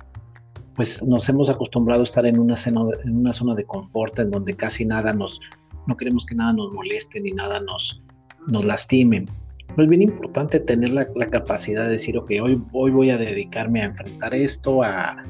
pues 0.75 1.03
nos 1.03 1.27
hemos 1.29 1.49
acostumbrado 1.49 2.01
a 2.01 2.03
estar 2.03 2.25
en 2.25 2.39
una, 2.39 2.55
en 2.65 3.15
una 3.15 3.33
zona 3.33 3.55
de 3.55 3.65
confort 3.65 4.17
en 4.19 4.31
donde 4.31 4.53
casi 4.53 4.85
nada 4.85 5.13
nos, 5.13 5.39
no 5.87 5.97
queremos 5.97 6.25
que 6.25 6.35
nada 6.35 6.53
nos 6.53 6.71
moleste 6.73 7.19
ni 7.19 7.31
nada 7.31 7.59
nos, 7.61 8.01
nos 8.47 8.65
lastime. 8.65 9.25
Pero 9.67 9.83
es 9.83 9.89
bien 9.89 10.01
importante 10.01 10.59
tener 10.59 10.89
la, 10.89 11.05
capacidad 11.29 11.85
de 11.85 11.91
decir, 11.91 12.17
ok, 12.17 12.31
hoy, 12.43 12.61
hoy 12.73 12.91
voy 12.91 13.09
a 13.09 13.17
dedicarme 13.17 13.81
a 13.81 13.85
enfrentar 13.85 14.33
esto, 14.33 14.83
a, 14.83 15.23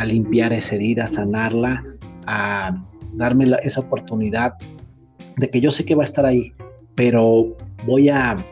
a 0.00 0.06
limpiar 0.06 0.50
esa 0.54 0.76
herida, 0.76 1.04
a 1.04 1.06
sanarla, 1.06 1.84
a 2.26 2.82
darme 3.12 3.44
esa 3.62 3.80
oportunidad 3.80 4.54
de 5.36 5.50
que 5.50 5.60
yo 5.60 5.70
sé 5.70 5.84
que 5.84 5.94
va 5.94 6.02
a 6.02 6.04
estar 6.04 6.24
ahí, 6.24 6.52
pero 6.94 7.54
voy 7.86 8.08
a, 8.08 8.42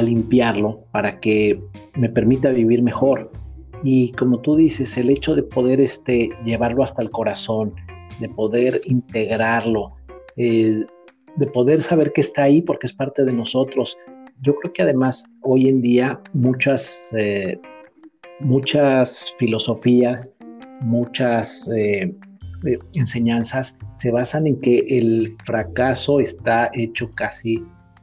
limpiarlo 0.00 0.84
para 0.92 1.18
que 1.18 1.60
me 1.96 2.08
permita 2.08 2.50
vivir 2.50 2.82
mejor. 2.82 3.30
Y 3.82 4.12
como 4.12 4.40
tú 4.40 4.54
dices, 4.54 4.96
el 4.96 5.10
hecho 5.10 5.34
de 5.34 5.42
poder 5.42 5.80
este, 5.80 6.30
llevarlo 6.44 6.84
hasta 6.84 7.02
el 7.02 7.10
corazón, 7.10 7.74
de 8.20 8.28
poder 8.28 8.80
integrarlo, 8.84 9.96
eh, 10.36 10.84
de 11.36 11.46
poder 11.48 11.82
saber 11.82 12.12
que 12.12 12.20
está 12.20 12.44
ahí 12.44 12.62
porque 12.62 12.86
es 12.86 12.92
parte 12.92 13.24
de 13.24 13.34
nosotros. 13.34 13.96
Yo 14.42 14.54
creo 14.56 14.72
que 14.72 14.82
además 14.82 15.24
hoy 15.42 15.68
en 15.68 15.80
día 15.80 16.20
muchas, 16.32 17.12
eh, 17.16 17.58
muchas 18.40 19.34
filosofías, 19.38 20.32
muchas 20.80 21.68
eh, 21.74 22.14
enseñanzas 22.94 23.76
se 23.96 24.10
basan 24.10 24.46
en 24.46 24.60
que 24.60 24.84
el 24.88 25.36
fracaso 25.44 26.20
está 26.20 26.70
hecho 26.74 27.10
casi, 27.14 27.62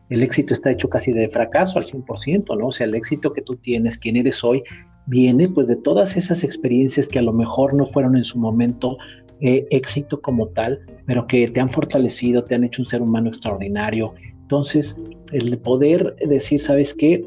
el 0.10 0.24
éxito 0.24 0.54
está 0.54 0.72
hecho 0.72 0.90
casi 0.90 1.12
de 1.12 1.30
fracaso 1.30 1.78
al 1.78 1.86
100%, 1.86 2.58
¿no? 2.58 2.68
O 2.68 2.72
sea, 2.72 2.86
el 2.86 2.96
éxito 2.96 3.34
que 3.34 3.42
tú 3.42 3.56
tienes, 3.56 3.98
quien 3.98 4.16
eres 4.16 4.44
hoy, 4.44 4.64
viene 5.08 5.48
pues 5.50 5.68
de 5.68 5.76
todas 5.76 6.18
esas 6.18 6.44
experiencias 6.44 7.08
que 7.08 7.20
a 7.20 7.24
lo 7.24 7.34
mejor 7.34 7.74
no 7.74 7.86
fueron 7.86 8.18
en 8.18 8.24
su 8.24 8.38
momento 8.38 8.98
eh, 9.42 9.68
éxito 9.70 10.22
como 10.22 10.48
tal, 10.50 10.80
pero 11.06 11.28
que 11.28 11.48
te 11.48 11.60
han 11.60 11.70
fortalecido, 11.70 12.44
te 12.44 12.56
han 12.56 12.64
hecho 12.64 12.82
un 12.82 12.86
ser 12.86 13.02
humano 13.02 13.28
extraordinario. 13.28 14.14
Entonces, 14.42 14.98
el 15.32 15.58
poder 15.58 16.16
decir, 16.28 16.62
¿sabes 16.62 16.94
qué? 16.94 17.26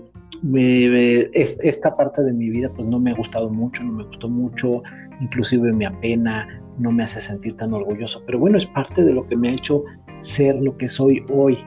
Esta 1.33 1.97
parte 1.97 2.23
de 2.23 2.33
mi 2.33 2.50
vida 2.50 2.71
pues 2.75 2.87
no 2.87 2.99
me 2.99 3.11
ha 3.11 3.14
gustado 3.14 3.50
mucho, 3.50 3.83
no 3.83 3.92
me 3.92 4.04
gustó 4.04 4.28
mucho, 4.28 4.83
inclusive 5.21 5.73
me 5.73 5.87
apena, 5.87 6.47
no 6.78 6.92
me 6.92 7.04
hace 7.04 7.21
sentir 7.21 7.57
tan 7.57 7.73
orgulloso, 7.73 8.23
pero 8.26 8.38
bueno, 8.38 8.59
es 8.59 8.66
parte 8.66 9.04
de 9.04 9.12
lo 9.12 9.26
que 9.26 9.37
me 9.37 9.50
ha 9.50 9.52
hecho 9.52 9.85
ser 10.21 10.57
lo 10.57 10.76
que 10.76 10.88
soy 10.88 11.25
hoy. 11.30 11.59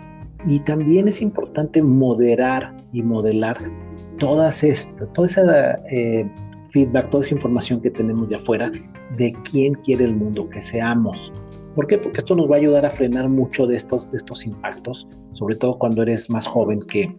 Y 0.47 0.59
también 0.61 1.07
es 1.07 1.21
importante 1.21 1.83
moderar 1.83 2.75
y 2.93 3.03
modelar 3.03 3.57
todas 4.17 4.63
esta, 4.63 5.05
toda 5.13 5.27
esa 5.27 5.75
eh, 5.91 6.27
feedback, 6.71 7.09
toda 7.09 7.23
esa 7.23 7.35
información 7.35 7.81
que 7.81 7.91
tenemos 7.91 8.27
de 8.29 8.37
afuera 8.37 8.71
de 9.17 9.33
quién 9.51 9.73
quiere 9.75 10.05
el 10.05 10.15
mundo 10.15 10.49
que 10.49 10.61
seamos. 10.61 11.31
¿Por 11.75 11.87
qué? 11.87 11.97
Porque 11.97 12.19
esto 12.19 12.35
nos 12.35 12.49
va 12.49 12.55
a 12.55 12.59
ayudar 12.59 12.85
a 12.85 12.89
frenar 12.89 13.29
mucho 13.29 13.67
de 13.67 13.75
estos, 13.75 14.09
de 14.11 14.17
estos 14.17 14.45
impactos, 14.45 15.07
sobre 15.33 15.55
todo 15.55 15.77
cuando 15.77 16.01
eres 16.01 16.29
más 16.29 16.47
joven 16.47 16.79
que 16.89 17.15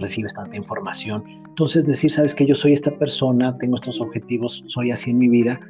recibes 0.00 0.34
tanta 0.34 0.56
información. 0.56 1.24
Entonces 1.48 1.84
decir, 1.86 2.10
sabes 2.10 2.34
que 2.34 2.46
yo 2.46 2.54
soy 2.54 2.72
esta 2.72 2.90
persona, 2.98 3.56
tengo 3.58 3.76
estos 3.76 4.00
objetivos, 4.00 4.64
soy 4.66 4.90
así 4.90 5.10
en 5.10 5.18
mi 5.18 5.28
vida 5.28 5.60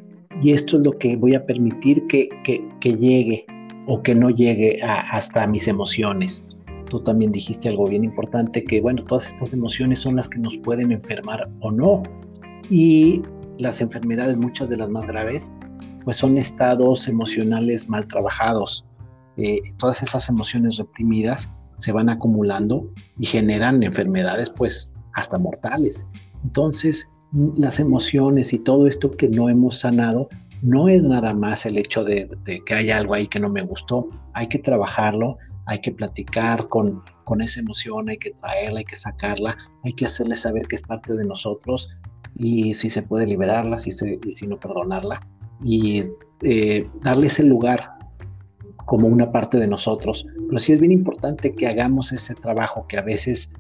y 0.42 0.52
esto 0.52 0.76
es 0.76 0.84
lo 0.84 0.92
que 0.92 1.16
voy 1.16 1.34
a 1.34 1.44
permitir 1.44 2.06
que, 2.06 2.28
que, 2.44 2.96
llegue 2.96 3.46
o 3.86 4.02
que 4.02 4.14
no 4.14 4.30
llegue 4.30 4.80
hasta 4.82 5.46
mis 5.46 5.66
emociones. 5.68 6.44
tú 6.90 7.00
también 7.00 7.32
dijiste 7.32 7.68
algo 7.68 7.86
bien 7.86 8.04
importante, 8.04 8.64
que 8.64 8.80
bueno, 8.80 9.04
todas 9.04 9.26
estas 9.26 9.52
emociones 9.52 9.98
son 9.98 10.16
las 10.16 10.28
que 10.28 10.38
nos 10.38 10.56
pueden 10.58 10.92
enfermar 10.92 11.48
o 11.60 11.70
no. 11.70 12.02
Y 12.70 13.22
las 13.58 13.80
enfermedades, 13.80 14.36
muchas 14.36 14.68
de 14.68 14.76
las 14.76 14.88
más 14.88 15.06
graves, 15.06 15.52
pues 16.04 16.16
son 16.16 16.38
estados 16.38 17.08
emocionales 17.08 17.88
mal 17.88 18.06
trabajados. 18.08 18.84
Eh, 19.36 19.60
todas 19.78 20.02
esas 20.02 20.28
emociones 20.28 20.76
reprimidas 20.76 21.50
se 21.78 21.92
van 21.92 22.08
acumulando 22.08 22.90
y 23.18 23.26
generan 23.26 23.82
enfermedades 23.82 24.50
pues 24.50 24.92
hasta 25.14 25.38
mortales. 25.38 26.04
Entonces, 26.44 27.10
las 27.56 27.80
emociones 27.80 28.52
y 28.52 28.58
todo 28.58 28.86
esto 28.86 29.10
que 29.10 29.28
no 29.28 29.48
hemos 29.48 29.80
sanado 29.80 30.28
no 30.62 30.88
es 30.88 31.02
nada 31.02 31.34
más 31.34 31.66
el 31.66 31.78
hecho 31.78 32.04
de, 32.04 32.28
que 32.66 32.74
haya 32.74 32.98
algo 32.98 33.14
ahí 33.14 33.26
que 33.26 33.40
no 33.40 33.48
me 33.48 33.62
gustó, 33.62 34.08
hay 34.34 34.48
que 34.48 34.58
trabajarlo, 34.58 35.36
hay 35.66 35.80
que 35.80 35.92
platicar 35.92 36.68
con, 36.68 37.02
con 37.24 37.40
esa 37.42 37.60
emoción, 37.60 38.08
hay 38.08 38.18
que 38.18 38.32
traerla, 38.40 38.80
hay 38.80 38.84
que 38.84 38.96
sacarla, 38.96 39.56
hay 39.84 39.92
que 39.92 40.06
hacerle 40.06 40.36
saber 40.36 40.66
que 40.66 40.76
es 40.76 40.82
parte 40.82 41.14
de 41.14 41.24
nosotros 41.24 41.90
y 42.34 42.74
si 42.74 42.90
se 42.90 43.02
puede 43.02 43.26
liberarla, 43.26 43.78
si 43.78 43.92
si 43.92 44.46
no 44.46 44.58
perdonarla 44.58 45.20
y 45.62 46.04
eh, 46.42 46.88
darle 47.02 47.26
ese 47.26 47.42
lugar 47.42 47.97
como 48.88 49.06
una 49.06 49.30
parte 49.30 49.58
de 49.58 49.66
nosotros. 49.66 50.26
Pero 50.48 50.58
sí 50.58 50.72
es 50.72 50.80
bien 50.80 50.92
importante 50.92 51.52
que 51.52 51.68
hagamos 51.68 52.10
ese 52.10 52.34
trabajo 52.34 52.86
que 52.88 52.96
a 52.96 53.02
veces 53.02 53.52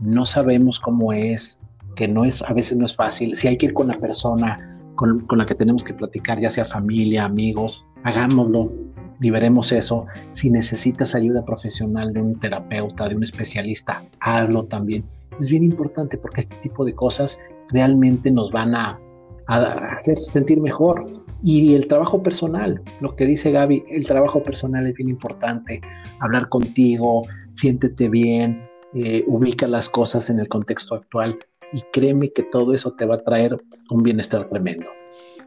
no 0.00 0.26
sabemos 0.26 0.80
cómo 0.80 1.12
es, 1.12 1.60
que 1.94 2.08
no 2.08 2.24
es, 2.24 2.42
a 2.42 2.52
veces 2.52 2.76
no 2.76 2.84
es 2.84 2.96
fácil. 2.96 3.36
Si 3.36 3.46
hay 3.46 3.56
que 3.56 3.66
ir 3.66 3.72
con 3.72 3.86
la 3.86 3.98
persona 3.98 4.58
con, 4.96 5.24
la 5.30 5.46
que 5.46 5.54
tenemos 5.54 5.84
que 5.84 5.94
platicar, 5.94 6.40
ya 6.40 6.50
sea 6.50 6.64
familia, 6.64 7.24
amigos, 7.24 7.84
hagámoslo, 8.02 8.72
liberemos 9.20 9.70
eso. 9.70 10.06
Si 10.32 10.50
necesitas 10.50 11.14
ayuda 11.14 11.44
profesional 11.44 12.12
de 12.12 12.22
un 12.22 12.38
terapeuta, 12.40 13.08
de 13.08 13.14
un 13.14 13.22
especialista, 13.22 14.04
hazlo 14.18 14.64
también. 14.64 15.04
Es 15.40 15.50
bien 15.50 15.62
importante 15.62 16.18
porque 16.18 16.40
este 16.40 16.56
tipo 16.56 16.84
de 16.84 16.94
cosas 16.94 17.38
realmente 17.70 18.28
nos 18.28 18.50
van 18.50 18.74
a, 18.74 18.98
a 19.46 19.94
hacer 19.94 20.18
sentir 20.18 20.60
mejor. 20.60 21.23
Y 21.46 21.74
el 21.74 21.88
trabajo 21.88 22.22
personal, 22.22 22.82
lo 23.02 23.14
que 23.16 23.26
dice 23.26 23.52
Gaby, 23.52 23.84
el 23.90 24.06
trabajo 24.06 24.42
personal 24.42 24.86
es 24.86 24.94
bien 24.94 25.10
importante. 25.10 25.82
Hablar 26.20 26.48
contigo, 26.48 27.26
siéntete 27.52 28.08
bien, 28.08 28.66
eh, 28.94 29.22
ubica 29.26 29.68
las 29.68 29.90
cosas 29.90 30.30
en 30.30 30.40
el 30.40 30.48
contexto 30.48 30.94
actual 30.94 31.38
y 31.74 31.82
créeme 31.92 32.32
que 32.32 32.44
todo 32.44 32.72
eso 32.72 32.94
te 32.94 33.04
va 33.04 33.16
a 33.16 33.22
traer 33.22 33.62
un 33.90 34.02
bienestar 34.02 34.48
tremendo. 34.48 34.88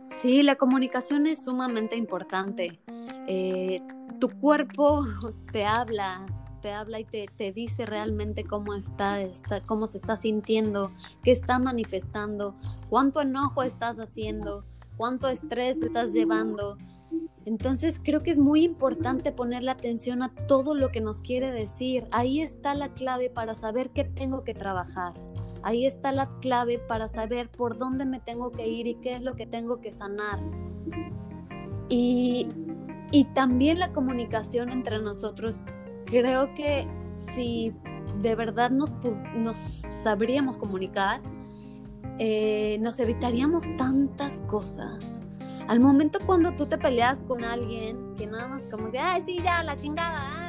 Sí, 0.05 0.43
la 0.43 0.55
comunicación 0.55 1.25
es 1.25 1.43
sumamente 1.43 1.97
importante. 1.97 2.79
Eh, 3.27 3.81
tu 4.19 4.29
cuerpo 4.29 5.03
te 5.51 5.65
habla, 5.65 6.27
te 6.61 6.73
habla 6.73 6.99
y 6.99 7.05
te, 7.05 7.25
te 7.35 7.51
dice 7.51 7.87
realmente 7.87 8.43
cómo 8.43 8.75
está, 8.75 9.19
está, 9.21 9.61
cómo 9.61 9.87
se 9.87 9.97
está 9.97 10.15
sintiendo, 10.15 10.91
qué 11.23 11.31
está 11.31 11.57
manifestando, 11.57 12.53
cuánto 12.87 13.19
enojo 13.19 13.63
estás 13.63 13.97
haciendo, 13.97 14.63
cuánto 14.97 15.27
estrés 15.27 15.77
estás 15.77 16.13
llevando. 16.13 16.77
Entonces 17.45 18.01
creo 18.03 18.23
que 18.23 18.31
es 18.31 18.39
muy 18.39 18.65
importante 18.65 19.31
ponerle 19.31 19.71
atención 19.71 20.21
a 20.21 20.33
todo 20.47 20.75
lo 20.75 20.89
que 20.89 20.99
nos 20.99 21.21
quiere 21.21 21.53
decir. 21.53 22.05
Ahí 22.11 22.41
está 22.41 22.75
la 22.75 22.93
clave 22.93 23.29
para 23.29 23.55
saber 23.55 23.91
qué 23.91 24.03
tengo 24.03 24.43
que 24.43 24.53
trabajar. 24.53 25.13
Ahí 25.63 25.85
está 25.85 26.11
la 26.11 26.29
clave 26.39 26.77
para 26.77 27.07
saber 27.07 27.49
por 27.49 27.77
dónde 27.77 28.05
me 28.05 28.19
tengo 28.19 28.51
que 28.51 28.67
ir 28.67 28.87
y 28.87 28.95
qué 28.95 29.15
es 29.15 29.21
lo 29.21 29.35
que 29.35 29.45
tengo 29.45 29.79
que 29.79 29.91
sanar. 29.91 30.39
Y, 31.89 32.49
también 33.33 33.79
la 33.79 33.93
comunicación 33.93 34.69
entre 34.69 34.99
nosotros. 34.99 35.55
Creo 36.05 36.53
que 36.53 36.87
si 37.33 37.73
de 38.21 38.35
verdad 38.35 38.71
nos, 38.71 38.93
nos 39.37 39.55
sabríamos 40.03 40.57
comunicar, 40.57 41.21
eh, 42.19 42.77
nos 42.81 42.99
evitaríamos 42.99 43.63
tantas 43.77 44.41
cosas. 44.47 45.21
Al 45.67 45.79
momento 45.79 46.19
cuando 46.25 46.53
tú 46.53 46.65
te 46.65 46.77
peleas 46.77 47.23
con 47.23 47.43
alguien 47.43 48.15
que 48.15 48.25
nada 48.25 48.47
más 48.47 48.63
como 48.71 48.89
que, 48.91 48.99
ay, 48.99 49.21
sí, 49.25 49.39
ya, 49.43 49.63
la 49.63 49.75
chingada, 49.75 50.47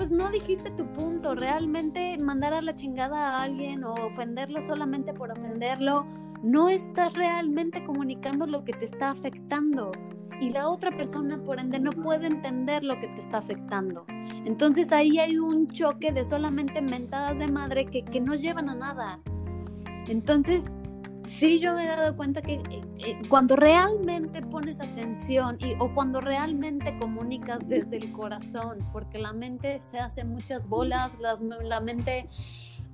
pues 0.00 0.10
no 0.10 0.30
dijiste 0.30 0.70
tu 0.70 0.86
punto. 0.94 1.34
Realmente 1.34 2.16
mandar 2.16 2.54
a 2.54 2.62
la 2.62 2.74
chingada 2.74 3.36
a 3.36 3.42
alguien 3.42 3.84
o 3.84 3.92
ofenderlo 3.92 4.62
solamente 4.62 5.12
por 5.12 5.30
ofenderlo, 5.30 6.06
no 6.42 6.70
estás 6.70 7.12
realmente 7.12 7.84
comunicando 7.84 8.46
lo 8.46 8.64
que 8.64 8.72
te 8.72 8.86
está 8.86 9.10
afectando. 9.10 9.92
Y 10.40 10.50
la 10.50 10.70
otra 10.70 10.90
persona, 10.96 11.36
por 11.44 11.60
ende, 11.60 11.78
no 11.78 11.90
puede 11.90 12.28
entender 12.28 12.82
lo 12.82 12.98
que 12.98 13.08
te 13.08 13.20
está 13.20 13.38
afectando. 13.38 14.06
Entonces 14.46 14.90
ahí 14.90 15.18
hay 15.18 15.36
un 15.36 15.68
choque 15.68 16.12
de 16.12 16.24
solamente 16.24 16.80
mentadas 16.80 17.38
de 17.38 17.48
madre 17.48 17.84
que, 17.84 18.02
que 18.02 18.22
no 18.22 18.34
llevan 18.34 18.70
a 18.70 18.74
nada. 18.74 19.20
Entonces, 20.10 20.64
sí 21.28 21.60
yo 21.60 21.74
me 21.74 21.84
he 21.84 21.86
dado 21.86 22.16
cuenta 22.16 22.42
que 22.42 22.54
eh, 22.54 22.82
eh, 22.98 23.22
cuando 23.28 23.54
realmente 23.54 24.42
pones 24.42 24.80
atención 24.80 25.56
y, 25.60 25.74
o 25.78 25.94
cuando 25.94 26.20
realmente 26.20 26.98
comunicas 26.98 27.68
desde 27.68 27.98
el 27.98 28.10
corazón, 28.10 28.84
porque 28.92 29.18
la 29.18 29.32
mente 29.32 29.78
se 29.80 30.00
hace 30.00 30.24
muchas 30.24 30.68
bolas, 30.68 31.16
la 31.20 31.80
mente 31.80 32.28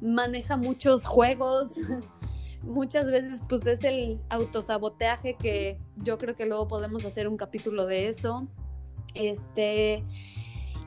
maneja 0.02 0.58
muchos 0.58 1.06
juegos, 1.06 1.72
muchas 2.62 3.06
veces 3.06 3.42
pues 3.48 3.66
es 3.66 3.82
el 3.82 4.20
autosaboteaje 4.28 5.36
que 5.36 5.80
yo 5.96 6.18
creo 6.18 6.36
que 6.36 6.44
luego 6.44 6.68
podemos 6.68 7.02
hacer 7.06 7.28
un 7.28 7.38
capítulo 7.38 7.86
de 7.86 8.08
eso. 8.08 8.46
Este, 9.14 10.04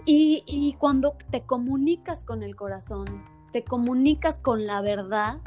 y, 0.06 0.44
y 0.46 0.74
cuando 0.74 1.18
te 1.32 1.42
comunicas 1.42 2.24
con 2.24 2.44
el 2.44 2.56
corazón, 2.56 3.26
te 3.52 3.64
comunicas 3.64 4.40
con 4.40 4.68
la 4.68 4.82
verdad, 4.82 5.40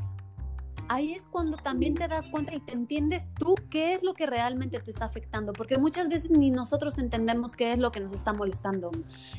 ahí 0.89 1.13
es 1.13 1.29
cuando 1.29 1.57
también 1.57 1.95
te 1.95 2.09
das 2.09 2.27
cuenta 2.29 2.55
y 2.55 2.61
te 2.61 2.73
entiendes 2.73 3.29
tú 3.39 3.55
qué 3.71 3.95
es 3.95 4.03
lo 4.03 4.15
que 4.15 4.27
realmente 4.27 4.81
te 4.81 4.91
está 4.91 5.05
afectando, 5.05 5.53
porque 5.53 5.79
muchas 5.79 6.09
veces 6.09 6.31
ni 6.31 6.51
nosotros 6.51 6.99
entendemos 6.99 7.53
qué 7.53 7.73
es 7.73 7.79
lo 7.79 7.93
que 7.93 8.01
nos 8.01 8.13
está 8.15 8.33
molestando. 8.33 8.91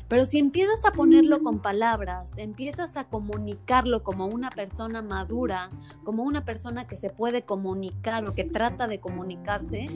Pero 0.08 0.26
si 0.26 0.38
empiezas 0.38 0.84
a 0.84 0.92
ponerlo 0.92 1.42
con 1.42 1.60
palabras, 1.60 2.32
empiezas 2.36 2.96
a 2.96 3.04
comunicarlo 3.04 4.02
como 4.02 4.26
una 4.26 4.50
persona 4.50 5.02
madura, 5.02 5.70
como 6.02 6.24
una 6.24 6.44
persona 6.44 6.86
que 6.86 6.96
se 6.96 7.10
puede 7.10 7.42
comunicar 7.42 8.28
o 8.28 8.34
que 8.34 8.44
trata 8.44 8.86
de 8.86 9.00
comunicarse, 9.00 9.88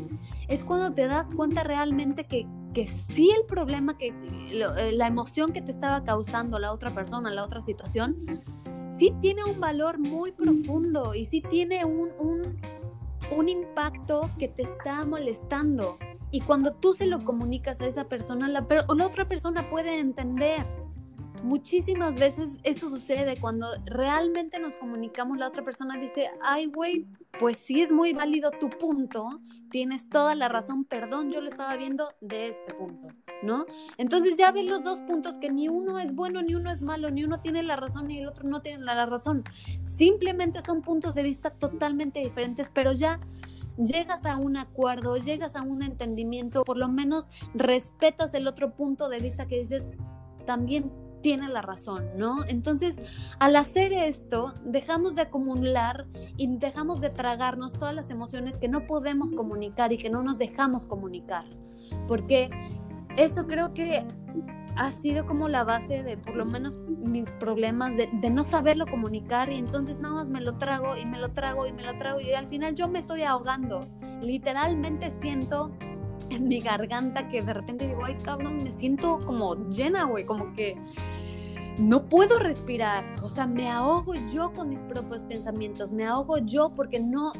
es 0.48 0.64
cuando 0.64 0.92
te 0.92 1.06
das 1.06 1.30
cuenta 1.30 1.64
realmente 1.64 2.24
que, 2.24 2.46
que 2.74 2.86
sí 2.86 3.30
el 3.30 3.46
problema, 3.46 3.96
que 3.98 4.12
la 4.92 5.06
emoción 5.06 5.52
que 5.52 5.62
te 5.62 5.70
estaba 5.70 6.04
causando 6.04 6.58
la 6.58 6.72
otra 6.72 6.94
persona, 6.94 7.30
la 7.30 7.44
otra 7.44 7.60
situación, 7.60 8.42
sí 8.98 9.14
tiene 9.20 9.44
un 9.44 9.60
valor 9.60 9.98
muy 9.98 10.32
profundo 10.32 11.14
y 11.14 11.24
sí 11.24 11.40
tiene 11.40 11.84
un, 11.84 12.10
un, 13.30 13.48
impacto 13.48 14.30
que 14.38 14.48
te 14.48 14.62
está 14.62 15.04
molestando. 15.04 15.98
Y 16.30 16.40
cuando 16.40 16.74
tú 16.74 16.92
se 16.94 17.06
lo 17.06 17.24
comunicas 17.24 17.80
a 17.80 17.86
esa 17.86 18.08
persona, 18.08 18.48
la, 18.48 18.66
la 18.68 19.06
otra 19.06 19.28
persona 19.28 19.70
puede 19.70 19.98
entender. 19.98 20.66
Muchísimas 21.42 22.16
veces 22.16 22.58
eso 22.64 22.90
sucede 22.90 23.40
cuando 23.40 23.68
realmente 23.84 24.58
nos 24.58 24.76
comunicamos, 24.76 25.38
la 25.38 25.48
otra 25.48 25.64
persona 25.64 25.96
dice, 25.96 26.30
ay, 26.42 26.66
güey, 26.66 27.06
pues 27.38 27.58
sí 27.58 27.80
es 27.80 27.92
muy 27.92 28.12
válido 28.12 28.50
tu 28.50 28.68
punto, 28.70 29.40
tienes 29.70 30.08
toda 30.08 30.34
la 30.34 30.48
razón, 30.48 30.84
perdón, 30.84 31.30
yo 31.30 31.40
lo 31.40 31.48
estaba 31.48 31.76
viendo 31.76 32.10
de 32.20 32.48
este 32.48 32.74
punto, 32.74 33.08
¿no? 33.42 33.66
Entonces 33.98 34.36
ya 34.36 34.50
ves 34.50 34.66
los 34.66 34.82
dos 34.82 34.98
puntos 35.00 35.38
que 35.38 35.50
ni 35.50 35.68
uno 35.68 35.98
es 35.98 36.14
bueno, 36.14 36.42
ni 36.42 36.54
uno 36.54 36.70
es 36.70 36.82
malo, 36.82 37.10
ni 37.10 37.24
uno 37.24 37.40
tiene 37.40 37.62
la 37.62 37.76
razón, 37.76 38.08
ni 38.08 38.18
el 38.18 38.28
otro 38.28 38.48
no 38.48 38.60
tiene 38.60 38.84
la 38.84 39.06
razón. 39.06 39.44
Simplemente 39.86 40.62
son 40.62 40.82
puntos 40.82 41.14
de 41.14 41.22
vista 41.22 41.50
totalmente 41.50 42.20
diferentes, 42.20 42.70
pero 42.72 42.92
ya 42.92 43.20
llegas 43.76 44.26
a 44.26 44.36
un 44.36 44.56
acuerdo, 44.56 45.16
llegas 45.16 45.54
a 45.54 45.62
un 45.62 45.82
entendimiento, 45.82 46.64
por 46.64 46.76
lo 46.76 46.88
menos 46.88 47.28
respetas 47.54 48.34
el 48.34 48.48
otro 48.48 48.74
punto 48.74 49.08
de 49.08 49.20
vista 49.20 49.46
que 49.46 49.60
dices, 49.60 49.90
también 50.46 50.90
tiene 51.20 51.48
la 51.48 51.62
razón, 51.62 52.04
¿no? 52.16 52.44
Entonces, 52.46 52.96
al 53.38 53.56
hacer 53.56 53.92
esto, 53.92 54.54
dejamos 54.64 55.14
de 55.14 55.22
acumular 55.22 56.06
y 56.36 56.46
dejamos 56.56 57.00
de 57.00 57.10
tragarnos 57.10 57.72
todas 57.72 57.94
las 57.94 58.10
emociones 58.10 58.58
que 58.58 58.68
no 58.68 58.86
podemos 58.86 59.32
comunicar 59.32 59.92
y 59.92 59.98
que 59.98 60.10
no 60.10 60.22
nos 60.22 60.38
dejamos 60.38 60.86
comunicar. 60.86 61.44
Porque 62.06 62.50
eso 63.16 63.46
creo 63.46 63.74
que 63.74 64.04
ha 64.76 64.92
sido 64.92 65.26
como 65.26 65.48
la 65.48 65.64
base 65.64 66.04
de 66.04 66.16
por 66.16 66.36
lo 66.36 66.46
menos 66.46 66.76
mis 66.86 67.28
problemas 67.32 67.96
de, 67.96 68.08
de, 68.12 68.30
no 68.30 68.44
saberlo 68.44 68.86
comunicar 68.86 69.52
y 69.52 69.56
entonces 69.56 69.98
nada 69.98 70.14
más 70.14 70.30
me 70.30 70.40
lo 70.40 70.56
trago 70.56 70.96
y 70.96 71.04
me 71.04 71.18
lo 71.18 71.30
trago 71.30 71.66
y 71.66 71.72
me 71.72 71.82
lo 71.82 71.96
trago 71.96 72.20
y 72.20 72.32
al 72.32 72.46
final 72.46 72.76
yo 72.76 72.86
me 72.86 73.00
estoy 73.00 73.22
ahogando. 73.22 73.80
Literalmente 74.20 75.10
siento 75.20 75.72
en 76.30 76.48
mi 76.48 76.60
garganta 76.60 77.28
que 77.28 77.42
de 77.42 77.54
repente 77.54 77.86
digo, 77.86 78.04
ay 78.04 78.16
cabrón, 78.22 78.62
me 78.62 78.72
siento 78.72 79.20
como 79.24 79.68
llena, 79.70 80.04
güey, 80.04 80.24
como 80.24 80.52
que 80.54 80.76
no 81.78 82.08
puedo 82.08 82.38
respirar, 82.38 83.04
o 83.22 83.28
sea, 83.28 83.46
me 83.46 83.70
ahogo 83.70 84.14
yo 84.32 84.52
con 84.52 84.68
mis 84.68 84.80
propios 84.82 85.22
pensamientos, 85.24 85.92
me 85.92 86.04
ahogo 86.04 86.38
yo 86.38 86.72
porque 86.74 86.98
no, 86.98 87.32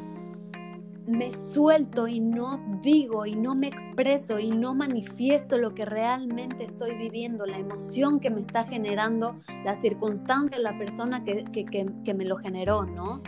me 1.09 1.31
suelto 1.53 2.07
y 2.07 2.19
no 2.19 2.59
digo 2.81 3.25
y 3.25 3.35
no 3.35 3.55
me 3.55 3.67
expreso 3.67 4.39
y 4.39 4.51
no 4.51 4.75
manifiesto 4.75 5.57
lo 5.57 5.73
que 5.73 5.85
realmente 5.85 6.65
estoy 6.65 6.95
viviendo, 6.95 7.45
la 7.45 7.57
emoción 7.57 8.19
que 8.19 8.29
me 8.29 8.41
está 8.41 8.65
generando, 8.65 9.35
la 9.65 9.75
circunstancia, 9.75 10.59
la 10.59 10.77
persona 10.77 11.23
que, 11.23 11.43
que 11.43 12.13
me 12.13 12.25
lo 12.25 12.37
generó, 12.37 12.83
¿no? 12.85 13.21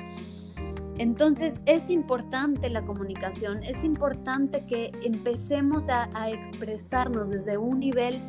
Entonces 1.01 1.59
es 1.65 1.89
importante 1.89 2.69
la 2.69 2.85
comunicación, 2.85 3.63
es 3.63 3.83
importante 3.83 4.67
que 4.67 4.91
empecemos 5.01 5.85
a, 5.89 6.29
expresarnos 6.29 7.31
desde 7.31 7.57
un 7.57 7.79
nivel 7.79 8.21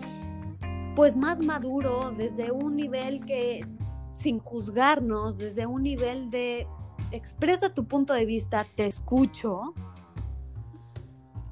pues 0.97 1.15
más 1.15 1.41
maduro, 1.41 2.15
desde 2.17 2.51
un 2.51 2.75
nivel 2.75 3.27
que 3.27 3.67
sin 4.15 4.39
juzgarnos, 4.39 5.37
desde 5.37 5.67
un 5.67 5.83
nivel 5.83 6.31
de 6.31 6.67
expresa 7.11 7.75
tu 7.75 7.85
punto 7.85 8.15
de 8.15 8.25
vista, 8.25 8.65
te 8.75 8.87
escucho. 8.87 9.75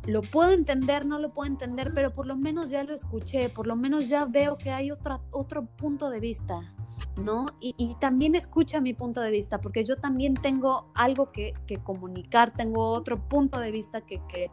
Lo 0.07 0.23
puedo 0.23 0.53
entender, 0.53 1.05
no 1.05 1.19
lo 1.19 1.35
puedo 1.35 1.51
entender, 1.51 1.93
pero 1.95 2.15
por 2.15 2.27
lo 2.27 2.35
menos 2.35 2.71
ya 2.71 2.83
lo 2.83 2.95
escuché, 2.95 3.51
por 3.51 3.67
lo 3.67 3.77
menos 3.77 4.09
ya 4.09 4.25
veo 4.25 4.57
que 4.57 4.71
hay 4.71 4.91
otra, 4.91 5.21
otro 5.33 5.67
punto 5.67 6.09
de 6.09 6.21
vista. 6.21 6.75
¿No? 7.16 7.46
Y, 7.61 7.94
también 8.01 8.35
escucha 8.35 8.81
mi 8.81 8.94
punto 8.94 9.20
de 9.20 9.31
vista, 9.31 9.61
porque 9.61 9.85
yo 9.85 9.96
también 9.96 10.35
tengo 10.35 10.90
algo 10.94 11.31
que, 11.33 11.55
comunicar, 11.83 12.53
tengo 12.53 12.88
otro 12.90 13.18
punto 13.29 13.59
de 13.59 13.70
vista 13.70 14.01
que, 14.01 14.20
que, 14.29 14.51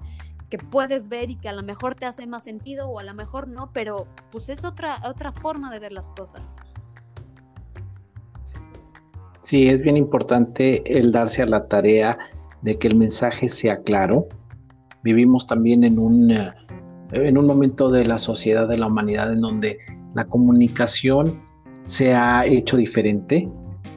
puedes 0.72 1.10
ver 1.10 1.30
y 1.30 1.36
que 1.36 1.50
a 1.50 1.54
lo 1.54 1.62
mejor 1.62 1.96
te 1.96 2.06
hace 2.06 2.26
más 2.26 2.43
sentido 2.43 2.88
o 2.89 3.00
a 3.00 3.04
lo 3.04 3.13
mejor 3.13 3.48
no, 3.48 3.72
pero 3.74 4.08
pues 4.32 4.50
es 4.50 4.63
otra, 4.63 5.02
otra 5.06 5.32
forma 5.32 5.72
de 5.72 5.80
ver 5.80 5.91
las 5.91 6.10
cosas. 6.12 6.58
Sí, 9.41 9.70
es 9.70 9.82
bien 9.82 9.96
importante 9.96 10.82
el 10.86 11.12
darse 11.12 11.41
a 11.41 11.46
la 11.46 11.67
tarea 11.67 12.17
de 12.63 12.78
que 12.78 12.88
el 12.88 12.96
mensaje 12.96 13.50
sea 13.50 13.82
claro. 13.84 14.28
Vivimos 15.04 15.48
también 15.48 15.84
en 15.84 16.00
un, 16.00 16.32
en 17.12 17.38
un 17.38 17.46
momento 17.46 17.89
de 17.89 18.06
la 18.06 18.17
sociedad, 18.17 18.67
de 18.67 18.78
la 18.78 18.88
humanidad, 18.88 19.32
en 19.32 19.41
donde 19.41 19.78
la 20.15 20.26
comunicación 20.26 21.47
se 21.88 22.13
ha 22.13 22.45
hecho 22.45 22.76
diferente. 22.76 23.50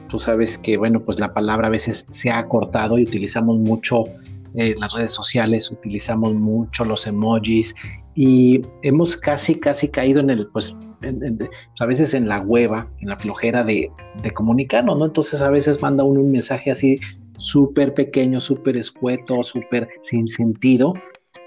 Tú 0.07 0.17
sabes 0.17 0.57
que, 0.57 0.77
bueno, 0.77 1.03
pues 1.03 1.19
la 1.19 1.33
palabra 1.33 1.67
a 1.67 1.71
veces 1.71 2.05
se 2.11 2.31
ha 2.31 2.47
cortado 2.47 2.97
y 2.97 3.03
utilizamos 3.03 3.59
mucho 3.59 4.05
eh, 4.55 4.73
las 4.79 4.93
redes 4.93 5.11
sociales, 5.11 5.69
utilizamos 5.69 6.33
mucho 6.33 6.85
los 6.85 7.05
emojis 7.05 7.75
y 8.15 8.61
hemos 8.83 9.17
casi, 9.17 9.55
casi 9.55 9.89
caído 9.89 10.21
en 10.21 10.29
el, 10.29 10.47
pues, 10.47 10.73
a 11.79 11.85
veces 11.85 12.13
en 12.13 12.29
la 12.29 12.39
hueva, 12.39 12.89
en 13.01 13.09
la 13.09 13.17
flojera 13.17 13.63
de, 13.63 13.91
de 14.23 14.31
comunicarnos, 14.31 14.97
¿no? 14.97 15.05
Entonces 15.05 15.41
a 15.41 15.49
veces 15.49 15.81
manda 15.81 16.03
uno 16.05 16.21
un 16.21 16.31
mensaje 16.31 16.71
así 16.71 16.97
súper 17.39 17.93
pequeño, 17.93 18.39
súper 18.39 18.77
escueto, 18.77 19.43
súper 19.43 19.89
sin 20.03 20.29
sentido 20.29 20.93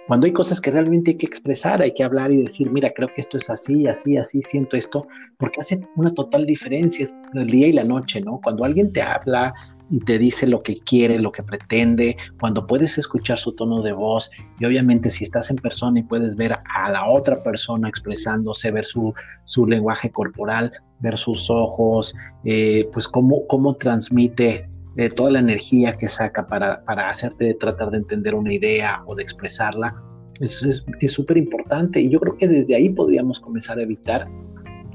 cuando 0.07 0.27
hay 0.27 0.33
cosas 0.33 0.61
que 0.61 0.71
realmente 0.71 1.13
hay 1.13 1.17
que 1.17 1.27
expresar, 1.27 1.81
hay 1.81 1.93
que 1.95 2.05
hablar 2.05 2.31
y 2.31 2.43
decir, 2.43 2.71
mira, 2.71 2.93
creo 2.95 3.09
que 3.09 3.21
esto 3.21 3.37
es 3.39 3.49
así, 3.49 3.87
así, 3.87 4.17
así, 4.17 4.43
siento 4.43 4.77
esto, 4.77 5.07
porque 5.39 5.61
hace 5.61 5.81
una 5.97 6.11
total 6.11 6.45
diferencia 6.45 7.07
el 7.33 7.47
día 7.47 7.69
y 7.69 7.73
la 7.73 7.85
noche, 7.85 8.21
¿no? 8.21 8.41
Cuando 8.43 8.65
alguien 8.65 8.93
te 8.93 9.01
habla 9.01 9.55
y 9.91 10.01
te 10.01 10.19
dice 10.19 10.47
lo 10.47 10.63
que 10.63 10.79
quiere, 10.81 11.19
lo 11.19 11.33
que 11.33 11.43
pretende, 11.43 12.17
cuando 12.41 12.67
puedes 12.67 12.99
escuchar 12.99 13.39
su 13.39 13.53
tono 13.53 13.83
de 13.83 13.93
voz 13.93 14.31
y 14.59 14.65
obviamente 14.65 15.11
si 15.11 15.25
estás 15.25 15.51
en 15.51 15.57
persona 15.57 16.01
y 16.01 16.03
puedes 16.03 16.37
ver 16.37 16.53
a 16.53 16.91
la 16.91 17.09
otra 17.09 17.43
persona 17.43 17.89
expresándose, 17.89 18.71
ver 18.71 18.87
su, 18.87 19.15
su 19.45 19.67
lenguaje 19.67 20.11
corporal, 20.11 20.71
ver 21.01 21.17
sus 21.19 21.49
ojos, 21.51 22.15
eh, 22.45 22.89
pues 22.93 23.09
cómo, 23.09 23.47
cómo 23.47 23.75
transmite 23.75 24.69
de 24.97 25.09
toda 25.11 25.31
la 25.31 25.41
energía 25.41 25.97
que 25.97 26.09
saca 26.09 26.47
para, 26.47 26.85
para 26.85 27.09
hacerte 27.09 27.55
tratar 27.55 27.91
de 27.91 27.99
entender 27.99 28.35
una 28.35 28.53
idea 28.53 29.03
o 29.07 29.15
de 29.15 29.23
expresarla, 29.23 29.95
es 30.41 30.85
súper 31.09 31.37
importante. 31.37 32.01
Y 32.01 32.11
yo 32.11 32.21
creo 32.21 32.37
que 32.37 32.49
desde 32.49 32.75
ahí 32.75 32.89
podríamos 32.89 33.41
comenzar 33.41 33.79
a 33.79 33.83
evitar 33.83 34.29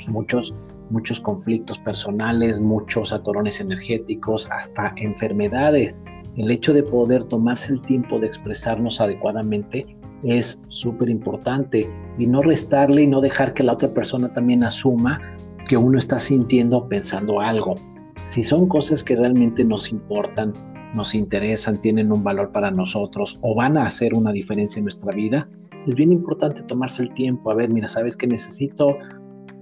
muchos, 0.07 0.53
muchos 0.89 1.19
conflictos 1.19 1.79
personales, 1.79 2.59
muchos 2.59 3.12
atorones 3.12 3.59
energéticos, 3.59 4.49
hasta 4.51 4.93
enfermedades. 4.97 5.99
El 6.38 6.51
hecho 6.51 6.73
de 6.73 6.83
poder 6.83 7.23
tomarse 7.25 7.73
el 7.73 7.81
tiempo 7.81 8.19
de 8.19 8.27
expresarnos 8.27 9.01
adecuadamente 9.01 9.85
es 10.23 10.59
súper 10.69 11.09
importante. 11.09 11.89
Y 12.17 12.27
no 12.27 12.41
restarle 12.41 13.03
y 13.03 13.07
no 13.07 13.21
dejar 13.21 13.53
que 13.53 13.63
la 13.63 13.73
otra 13.73 13.93
persona 13.93 14.31
también 14.33 14.63
asuma 14.63 15.19
que 15.67 15.77
uno 15.77 15.99
está 15.99 16.19
sintiendo 16.19 16.77
o 16.77 16.89
pensando 16.89 17.39
algo 17.39 17.75
si 18.30 18.44
son 18.44 18.68
cosas 18.68 19.04
que 19.04 19.15
realmente 19.15 19.65
nos 19.65 19.92
importan, 19.92 20.54
nos 20.94 21.15
interesan, 21.15 21.82
tienen 21.82 22.12
un 22.12 22.24
valor 22.24 22.52
para 22.52 22.70
nosotros 22.70 23.39
o 23.42 23.56
van 23.56 23.76
a 23.76 23.88
hacer 23.88 24.13
una 24.13 24.32
diferencia 24.32 24.78
en 24.78 24.86
nuestra 24.86 25.12
vida, 25.13 25.50
es 25.88 25.96
bien 25.96 26.12
importante 26.12 26.62
tomarse 26.62 27.02
el 27.02 27.12
tiempo. 27.15 27.50
A 27.50 27.56
ver, 27.56 27.70
mira, 27.70 27.88
sabes 27.88 28.15
que 28.15 28.28
necesito 28.28 28.96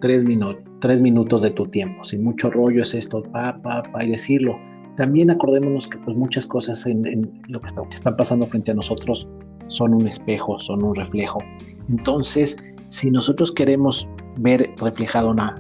tres, 0.02 0.26
minutos 0.26 1.42
de 1.42 1.52
tu 1.52 1.68
tiempo. 1.68 2.04
Sin 2.04 2.26
mucho 2.26 2.50
rollo 2.50 2.82
es 2.82 2.94
esto, 2.94 3.24
pa, 3.32 3.58
pa, 3.62 3.84
pa, 3.84 4.04
y 4.04 4.12
decirlo. 4.12 4.58
También 4.98 5.32
acordémonos 5.32 5.88
que 5.88 5.98
pues 6.00 6.18
muchas 6.18 6.46
cosas 6.46 6.86
en, 6.86 7.42
lo 7.48 7.62
que, 7.62 7.68
está, 7.68 7.82
que 7.88 7.96
están 7.96 8.18
pasando 8.18 8.48
frente 8.48 8.72
a 8.72 8.74
nosotros 8.74 9.30
son 9.70 9.94
un 9.94 10.06
espejo, 10.06 10.60
son 10.60 10.84
un 10.84 10.94
reflejo. 10.94 11.40
Entonces, 11.88 12.58
si 12.90 13.12
nosotros 13.12 13.50
queremos 13.50 14.10
ver 14.40 14.70
reflejada 14.76 15.30
una 15.30 15.56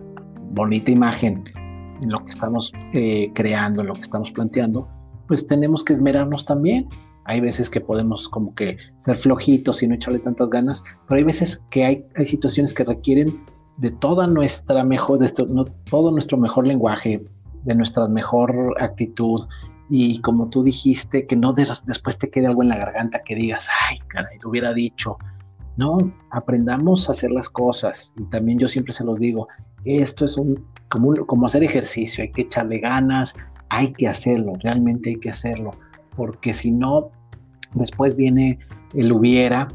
bonita 0.52 0.92
imagen 0.92 1.46
en 2.02 2.10
lo 2.10 2.24
que 2.24 2.30
estamos 2.30 2.72
eh, 2.94 3.32
creando, 3.34 3.82
en 3.82 3.88
lo 3.88 3.94
que 3.94 4.02
estamos 4.02 4.32
planteando, 4.32 4.88
pues 5.28 5.46
tenemos 5.46 5.84
que 5.84 5.94
esmerarnos 5.94 6.46
también. 6.46 6.88
Hay 7.26 7.42
veces 7.42 7.70
que 7.70 7.82
podemos 7.82 8.30
como 8.30 8.56
que 8.56 8.78
ser 9.00 9.18
flojitos 9.18 9.84
y 9.84 9.88
no 9.88 9.96
echarle 9.96 10.20
tantas 10.20 10.50
ganas, 10.50 10.84
pero 11.08 11.20
hay 11.20 11.26
veces 11.26 11.64
que 11.70 11.84
hay, 11.84 12.06
situaciones 12.26 12.74
que 12.74 12.86
requieren 12.86 13.38
de 13.78 13.92
toda 13.92 14.28
nuestra 14.28 14.84
mejor, 14.84 15.20
de 15.20 15.30
todo 15.90 16.12
nuestro 16.12 16.38
mejor 16.38 16.68
lenguaje, 16.68 17.24
de 17.64 17.76
nuestra 17.76 18.08
mejor 18.08 18.76
actitud, 18.80 19.46
y 19.90 20.20
como 20.22 20.50
tú 20.50 20.64
dijiste, 20.64 21.26
que 21.28 21.36
no 21.36 21.54
después 21.54 22.18
te 22.18 22.30
quede 22.30 22.48
algo 22.48 22.62
en 22.62 22.70
la 22.70 22.78
garganta 22.78 23.22
que 23.24 23.36
digas, 23.36 23.68
ay, 23.90 24.00
caray, 24.08 24.38
lo 24.40 24.50
hubiera 24.50 24.74
dicho. 24.74 25.18
No, 25.78 25.98
aprendamos 26.32 27.08
a 27.08 27.12
hacer 27.12 27.32
las 27.32 27.50
cosas. 27.50 28.14
Y 28.18 28.24
también 28.26 28.60
yo 28.60 28.68
siempre 28.68 28.94
se 28.94 29.04
los 29.04 29.20
digo, 29.20 29.48
esto 29.88 30.26
es 30.26 30.38
un 30.38 30.64
como, 30.90 31.14
como 31.26 31.46
hacer 31.46 31.64
ejercicio, 31.64 32.24
hay 32.24 32.32
que 32.32 32.44
echarle 32.44 32.80
ganas, 32.80 33.36
hay 33.70 33.92
que 33.94 34.08
hacerlo, 34.08 34.54
realmente 34.62 35.10
hay 35.12 35.16
que 35.18 35.30
hacerlo, 35.30 35.72
porque 36.16 36.54
si 36.54 36.72
no, 36.72 37.12
después 37.74 38.16
viene 38.16 38.60
el 38.94 39.12
hubiera, 39.12 39.68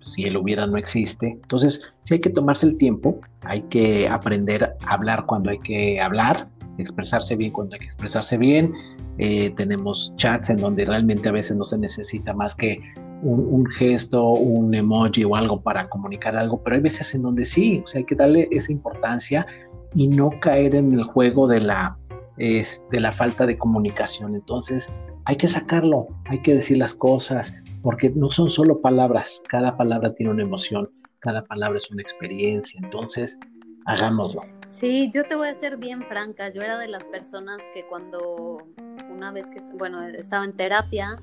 si 0.00 0.22
el 0.22 0.36
hubiera 0.36 0.66
no 0.66 0.76
existe. 0.76 1.38
Entonces, 1.42 1.92
si 2.02 2.14
hay 2.14 2.20
que 2.20 2.30
tomarse 2.30 2.66
el 2.66 2.76
tiempo, 2.76 3.20
hay 3.42 3.62
que 3.62 4.08
aprender 4.08 4.76
a 4.84 4.94
hablar 4.94 5.26
cuando 5.26 5.50
hay 5.50 5.58
que 5.58 6.00
hablar, 6.00 6.48
expresarse 6.78 7.36
bien 7.36 7.52
cuando 7.52 7.74
hay 7.74 7.80
que 7.80 7.86
expresarse 7.86 8.36
bien. 8.36 8.72
Eh, 9.18 9.50
tenemos 9.50 10.12
chats 10.16 10.50
en 10.50 10.56
donde 10.56 10.84
realmente 10.84 11.28
a 11.28 11.32
veces 11.32 11.56
no 11.56 11.64
se 11.64 11.78
necesita 11.78 12.32
más 12.32 12.54
que 12.54 12.80
un, 13.22 13.66
gesto, 13.66 14.32
un 14.32 14.74
emoji 14.74 15.24
o 15.24 15.36
algo 15.36 15.60
para 15.60 15.84
comunicar 15.84 16.36
algo, 16.36 16.62
pero 16.62 16.76
hay 16.76 16.82
veces 16.82 17.14
en 17.14 17.22
donde 17.22 17.44
sí, 17.44 17.80
o 17.84 17.86
sea, 17.86 18.00
hay 18.00 18.04
que 18.04 18.14
darle 18.14 18.48
esa 18.50 18.72
importancia 18.72 19.46
y 19.94 20.08
no 20.08 20.30
caer 20.40 20.74
en 20.74 20.92
el 20.92 21.04
juego 21.04 21.46
de 21.46 21.60
la, 21.60 21.96
de 22.36 23.00
la 23.00 23.12
falta 23.12 23.46
de 23.46 23.56
comunicación. 23.56 24.34
Entonces, 24.34 24.92
hay 25.26 25.36
que 25.36 25.48
sacarlo, 25.48 26.08
hay 26.26 26.40
que 26.42 26.54
decir 26.54 26.78
las 26.78 26.94
cosas, 26.94 27.54
porque 27.82 28.10
no 28.10 28.30
son 28.30 28.50
solo 28.50 28.80
palabras, 28.80 29.42
cada 29.48 29.76
palabra 29.76 30.14
tiene 30.14 30.32
una 30.32 30.42
emoción, 30.42 30.90
cada 31.20 31.44
palabra 31.44 31.78
es 31.78 31.90
una 31.90 32.02
experiencia, 32.02 32.80
entonces 32.82 33.38
hagámoslo. 33.86 34.42
Sí, 34.66 35.10
yo 35.14 35.24
te 35.24 35.36
voy 35.36 35.48
a 35.48 35.54
ser 35.54 35.76
bien 35.76 36.02
franca, 36.02 36.48
yo 36.48 36.62
era 36.62 36.78
de 36.78 36.88
las 36.88 37.04
personas 37.04 37.58
que 37.74 37.84
cuando 37.86 38.58
una 39.10 39.30
vez 39.30 39.48
que, 39.50 39.60
bueno, 39.76 40.02
estaba 40.02 40.44
en 40.44 40.52
terapia 40.52 41.20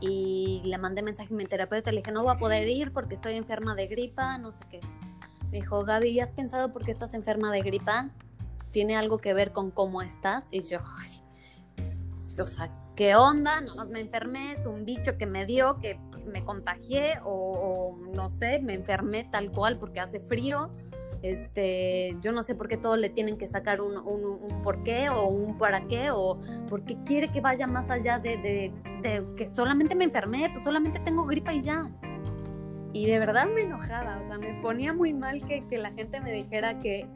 y 0.00 0.62
le 0.64 0.78
mandé 0.78 1.02
mensaje 1.02 1.32
a 1.32 1.36
mi 1.36 1.44
terapeuta, 1.44 1.92
le 1.92 1.98
dije, 1.98 2.12
no 2.12 2.22
voy 2.22 2.32
a 2.32 2.38
poder 2.38 2.68
ir 2.68 2.92
porque 2.92 3.14
estoy 3.14 3.34
enferma 3.34 3.74
de 3.74 3.86
gripa, 3.86 4.38
no 4.38 4.52
sé 4.52 4.64
qué. 4.70 4.80
Me 5.50 5.58
dijo, 5.58 5.84
Gaby, 5.84 6.20
¿has 6.20 6.32
pensado 6.32 6.72
por 6.72 6.84
qué 6.84 6.92
estás 6.92 7.12
enferma 7.12 7.50
de 7.50 7.62
gripa? 7.62 8.10
¿Tiene 8.70 8.96
algo 8.96 9.18
que 9.18 9.34
ver 9.34 9.52
con 9.52 9.70
cómo 9.70 10.00
estás? 10.00 10.46
Y 10.50 10.62
yo, 10.62 10.78
o 12.40 12.46
sea, 12.46 12.70
¿qué 12.94 13.16
onda? 13.16 13.60
No 13.60 13.74
más 13.74 13.88
me 13.88 14.00
enfermé, 14.00 14.52
es 14.52 14.66
un 14.66 14.84
bicho 14.84 15.18
que 15.18 15.26
me 15.26 15.46
dio, 15.46 15.78
que 15.80 15.98
me 16.26 16.44
contagié 16.44 17.20
o, 17.24 17.98
no 18.14 18.30
sé, 18.30 18.60
me 18.60 18.74
enfermé 18.74 19.24
tal 19.24 19.50
cual 19.50 19.78
porque 19.78 20.00
hace 20.00 20.20
frío. 20.20 20.70
Este, 21.22 22.16
yo 22.22 22.32
no 22.32 22.42
sé 22.42 22.54
por 22.54 22.68
qué 22.68 22.78
todos 22.78 22.98
le 22.98 23.10
tienen 23.10 23.36
que 23.36 23.46
sacar 23.46 23.82
un, 23.82 23.98
un, 23.98 24.62
por 24.62 24.82
qué 24.82 25.10
o 25.10 25.26
un 25.26 25.58
para 25.58 25.86
qué 25.86 26.10
o 26.10 26.40
porque 26.68 26.96
quiere 27.04 27.28
que 27.28 27.42
vaya 27.42 27.66
más 27.66 27.90
allá 27.90 28.18
de, 28.18 28.38
de, 28.38 28.72
de 29.02 29.26
que 29.36 29.52
solamente 29.52 29.94
me 29.94 30.04
enfermé, 30.04 30.48
pues 30.50 30.64
solamente 30.64 30.98
tengo 31.00 31.24
gripa 31.26 31.52
y 31.52 31.60
ya. 31.60 31.90
y 32.92 33.06
de 33.06 33.18
verdad 33.18 33.46
me 33.54 33.62
enojaba, 33.62 34.18
o 34.18 34.24
sea, 34.24 34.38
me 34.38 34.54
ponía 34.62 34.94
muy 34.94 35.12
mal 35.12 35.44
que, 35.44 35.78
la 35.78 35.90
gente 35.92 36.20
me 36.22 36.32
dijera 36.32 36.78
que, 36.78 37.06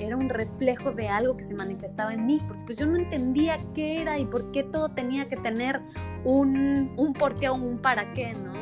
era 0.00 0.16
un 0.16 0.30
reflejo 0.30 0.92
de 0.92 1.08
algo 1.08 1.36
que 1.36 1.44
se 1.44 1.54
manifestaba 1.54 2.14
en 2.14 2.24
mí, 2.24 2.40
porque 2.46 2.62
pues 2.64 2.78
yo 2.78 2.86
no 2.86 2.96
entendía 2.96 3.58
qué 3.74 4.00
era 4.00 4.18
y 4.18 4.24
por 4.24 4.50
qué 4.52 4.64
todo 4.64 4.88
tenía 4.88 5.28
que 5.28 5.36
tener 5.36 5.82
un, 6.24 6.94
un 6.96 7.12
por 7.12 7.36
qué 7.36 7.50
o 7.50 7.54
un 7.54 7.78
para 7.78 8.12
qué, 8.14 8.32
¿no? 8.32 8.54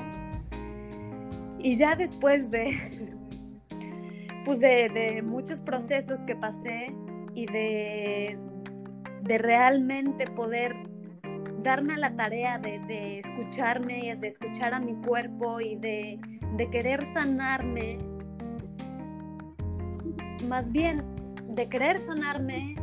Y 1.61 1.77
ya 1.77 1.97
después 1.97 2.51
de, 2.51 3.18
pues 4.49 4.61
de, 4.61 5.21
muchos 5.23 5.61
procesos 5.61 6.21
que 6.21 6.35
pasé 6.35 6.95
y 7.35 7.45
de, 7.45 8.39
de 9.21 9.37
realmente 9.37 10.25
poder 10.25 10.75
darme 11.63 11.93
a 11.93 11.99
la 11.99 12.17
tarea 12.17 12.57
de, 12.57 12.79
de 12.87 13.19
escucharme, 13.19 14.17
de 14.17 14.29
escuchar 14.29 14.73
a 14.73 14.81
mi 14.81 14.95
cuerpo 15.07 15.61
y 15.61 15.77
de, 15.77 16.19
de 16.57 16.71
querer 16.71 17.05
sanarme, 17.13 17.99
más 20.47 20.73
bien 20.73 21.05
de 21.51 21.69
querer 21.69 22.01
sanarme, 22.01 22.75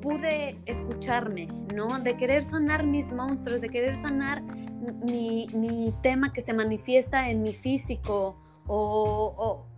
pude 0.00 0.58
escucharme, 0.66 1.46
¿no? 1.72 2.00
De 2.00 2.16
querer 2.16 2.42
sanar 2.50 2.84
mis 2.84 3.12
monstruos, 3.12 3.60
de 3.60 3.68
querer 3.68 3.94
sanar 4.02 4.42
mi, 4.42 5.46
mi 5.54 5.94
tema 6.02 6.32
que 6.32 6.42
se 6.42 6.52
manifiesta 6.52 7.30
en 7.30 7.44
mi 7.44 7.54
físico 7.54 8.42
o, 8.66 9.34
o, 9.36 9.71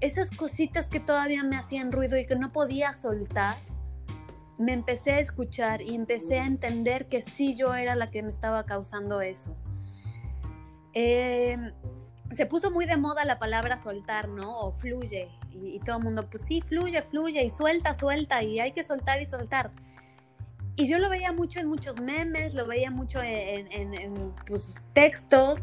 esas 0.00 0.30
cositas 0.30 0.86
que 0.86 1.00
todavía 1.00 1.42
me 1.42 1.56
hacían 1.56 1.92
ruido 1.92 2.18
y 2.18 2.26
que 2.26 2.36
no 2.36 2.52
podía 2.52 2.94
soltar 3.00 3.56
me 4.60 4.74
empecé 4.74 5.12
a 5.12 5.20
escuchar 5.20 5.80
y 5.80 5.94
empecé 5.94 6.38
a 6.38 6.46
entender 6.46 7.08
que 7.08 7.22
sí 7.22 7.56
yo 7.56 7.74
era 7.74 7.94
la 7.94 8.10
que 8.10 8.22
me 8.22 8.28
estaba 8.28 8.66
causando 8.66 9.22
eso. 9.22 9.56
Em, 10.92 11.72
se 12.36 12.44
puso 12.44 12.70
muy 12.70 12.84
de 12.84 12.98
moda 12.98 13.24
la 13.24 13.38
palabra 13.38 13.82
soltar, 13.82 14.28
¿no? 14.28 14.60
O 14.60 14.72
fluye. 14.72 15.30
Y, 15.50 15.80
todo 15.80 15.96
el 15.96 16.04
mundo, 16.04 16.28
pues 16.30 16.44
sí, 16.46 16.60
fluye, 16.60 17.00
fluye 17.00 17.42
y 17.42 17.50
suelta, 17.50 17.94
suelta 17.94 18.42
y 18.42 18.60
hay 18.60 18.72
que 18.72 18.84
soltar 18.84 19.22
y 19.22 19.26
soltar. 19.26 19.72
Y 20.76 20.86
yo 20.86 20.98
lo 20.98 21.08
veía 21.08 21.32
mucho 21.32 21.58
en 21.58 21.66
muchos 21.66 21.98
memes, 21.98 22.52
lo 22.52 22.66
veía 22.66 22.90
mucho 22.90 23.20
en, 23.22 23.72
en 23.72 24.34
pues, 24.46 24.74
textos, 24.92 25.58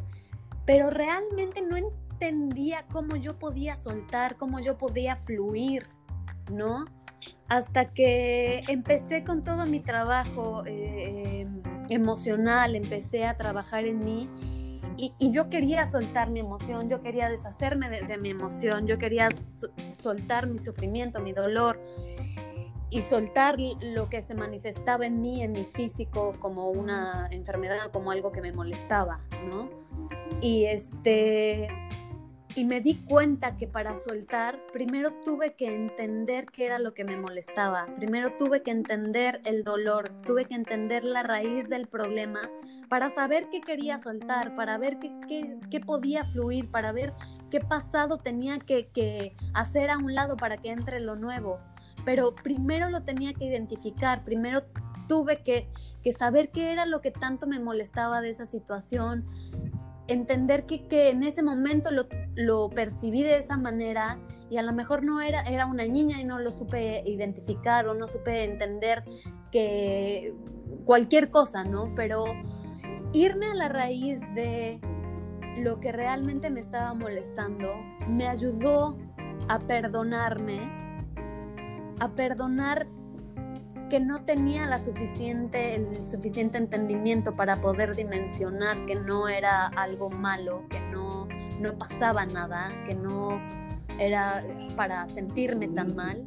pero 0.66 0.90
realmente 0.90 1.62
no 1.62 1.78
entendía 1.78 2.07
cómo 2.92 3.16
yo 3.16 3.38
podía 3.38 3.78
soltar, 3.78 4.38
cómo 4.38 4.60
yo 4.60 4.78
podía 4.78 5.18
fluir, 5.18 5.88
¿no? 6.52 6.86
hasta 7.50 7.94
que 7.94 8.64
empecé 8.68 9.24
con 9.24 9.44
todo 9.44 9.66
mi 9.66 9.80
trabajo 9.80 10.64
eh, 10.66 11.48
emocional, 11.90 12.76
empecé 12.76 13.26
a 13.26 13.38
trabajar 13.38 13.86
en 13.86 14.00
mí 14.00 14.30
y, 14.98 15.14
yo 15.32 15.50
quería 15.50 15.86
soltar 15.86 16.32
mi 16.32 16.40
emoción, 16.40 16.90
yo 16.90 17.02
quería 17.04 17.30
deshacerme 17.30 17.90
de, 17.90 18.18
mi 18.18 18.32
emoción, 18.32 18.88
yo 18.88 18.98
quería 18.98 19.30
soltar 20.02 20.48
mi 20.48 20.58
sufrimiento, 20.58 21.20
mi 21.20 21.34
dolor 21.34 21.80
y 22.90 23.04
soltar 23.04 23.58
lo 23.60 24.10
que 24.10 24.24
se 24.24 24.34
manifestaba 24.34 25.06
en 25.06 25.22
mí, 25.22 25.44
en 25.44 25.52
mi 25.52 25.66
físico, 25.66 26.34
como 26.40 26.72
una 26.72 27.28
enfermedad, 27.32 27.92
como 27.94 28.10
algo 28.10 28.32
que 28.32 28.42
me 28.42 28.52
molestaba, 28.52 29.22
¿no? 29.48 29.70
Y 30.42 30.66
este 30.66 31.70
y 32.58 32.66
me 32.66 32.82
di 32.82 32.96
cuenta 32.96 33.56
que 33.56 33.68
para 33.68 33.96
soltar, 33.98 34.60
primero 34.74 35.14
tuve 35.24 35.54
que 35.54 35.76
entender 35.76 36.48
qué 36.48 36.66
era 36.66 36.80
lo 36.80 36.96
que 36.96 37.04
me 37.04 37.16
molestaba, 37.16 37.86
primero 37.98 38.36
tuve 38.36 38.64
que 38.64 38.72
entender 38.72 39.42
el 39.46 39.64
dolor, 39.64 40.10
tuve 40.26 40.46
que 40.46 40.56
entender 40.56 41.04
la 41.04 41.22
raíz 41.22 41.70
del 41.70 41.86
problema 41.86 42.42
para 42.90 43.12
saber 43.12 43.48
qué 43.52 43.62
quería 43.62 44.00
soltar, 44.00 44.56
para 44.56 44.80
ver 44.80 44.98
qué, 44.98 45.60
qué, 45.70 45.80
podía 45.80 46.26
fluir, 46.32 46.72
para 46.72 46.92
ver 46.92 47.14
qué 47.52 47.60
pasado 47.60 48.18
tenía 48.18 48.58
que, 48.58 48.88
que 48.88 49.38
hacer 49.54 49.92
a 49.92 50.00
un 50.00 50.16
lado 50.16 50.36
para 50.36 50.58
que 50.58 50.72
entre 50.72 51.00
lo 51.00 51.16
nuevo. 51.16 51.60
Pero 52.06 52.34
primero 52.34 52.90
lo 52.90 53.04
tenía 53.04 53.36
que 53.36 53.46
identificar, 53.46 54.24
primero 54.24 54.64
tuve 55.08 55.44
que, 55.44 55.70
que 56.04 56.12
saber 56.12 56.50
qué 56.50 56.72
era 56.72 56.88
lo 56.88 57.02
que 57.02 57.12
tanto 57.12 57.46
me 57.46 57.60
molestaba 57.60 58.20
de 58.20 58.32
esa 58.32 58.48
situación, 58.48 59.28
entender 60.08 60.66
que, 60.66 60.88
que 60.88 61.10
en 61.10 61.24
ese 61.24 61.44
momento 61.44 61.92
lo, 61.92 62.08
lo, 62.36 62.70
percibí 62.70 63.24
de 63.24 63.40
esa 63.40 63.58
manera 63.58 64.20
y 64.50 64.58
a 64.58 64.62
lo 64.62 64.74
mejor 64.74 65.04
no 65.04 65.22
era, 65.22 65.42
era 65.42 65.66
una 65.66 65.86
niña 65.86 66.22
y 66.22 66.24
no 66.24 66.40
lo 66.40 66.52
supe 66.52 67.04
identificar 67.06 67.88
o 67.88 67.94
no 67.94 68.08
supe 68.08 68.44
entender 68.44 69.04
que 69.52 70.34
cualquier 70.86 71.30
cosa, 71.30 71.64
¿no? 71.64 71.94
Pero 71.96 72.26
irme 73.14 73.48
a 73.48 73.56
la 73.56 73.70
raíz 73.70 74.22
de 74.36 74.80
lo 75.58 75.80
que 75.80 75.92
realmente 75.92 76.50
me 76.50 76.60
estaba 76.60 76.94
molestando 76.94 77.74
me 78.08 78.28
ayudó 78.28 78.98
a 79.50 79.60
perdonarme, 79.60 80.60
a 82.00 82.10
perdonar 82.10 82.88
que 83.90 84.00
no 84.00 84.24
tenía 84.24 84.66
la 84.68 84.84
suficiente, 84.84 85.76
el 85.76 86.08
suficiente 86.08 86.58
entendimiento 86.58 87.36
para 87.36 87.62
poder 87.62 87.96
dimensionar 87.96 88.86
que 88.86 88.96
no 88.96 89.28
era 89.28 89.68
algo 89.68 90.10
malo, 90.10 90.64
que 90.70 90.80
no, 90.92 91.28
no 91.60 91.78
pasaba 91.78 92.26
nada, 92.26 92.70
que 92.86 92.96
no 92.96 93.40
era 94.00 94.44
para 94.76 95.08
sentirme 95.10 95.68
tan 95.68 95.96
mal. 95.96 96.26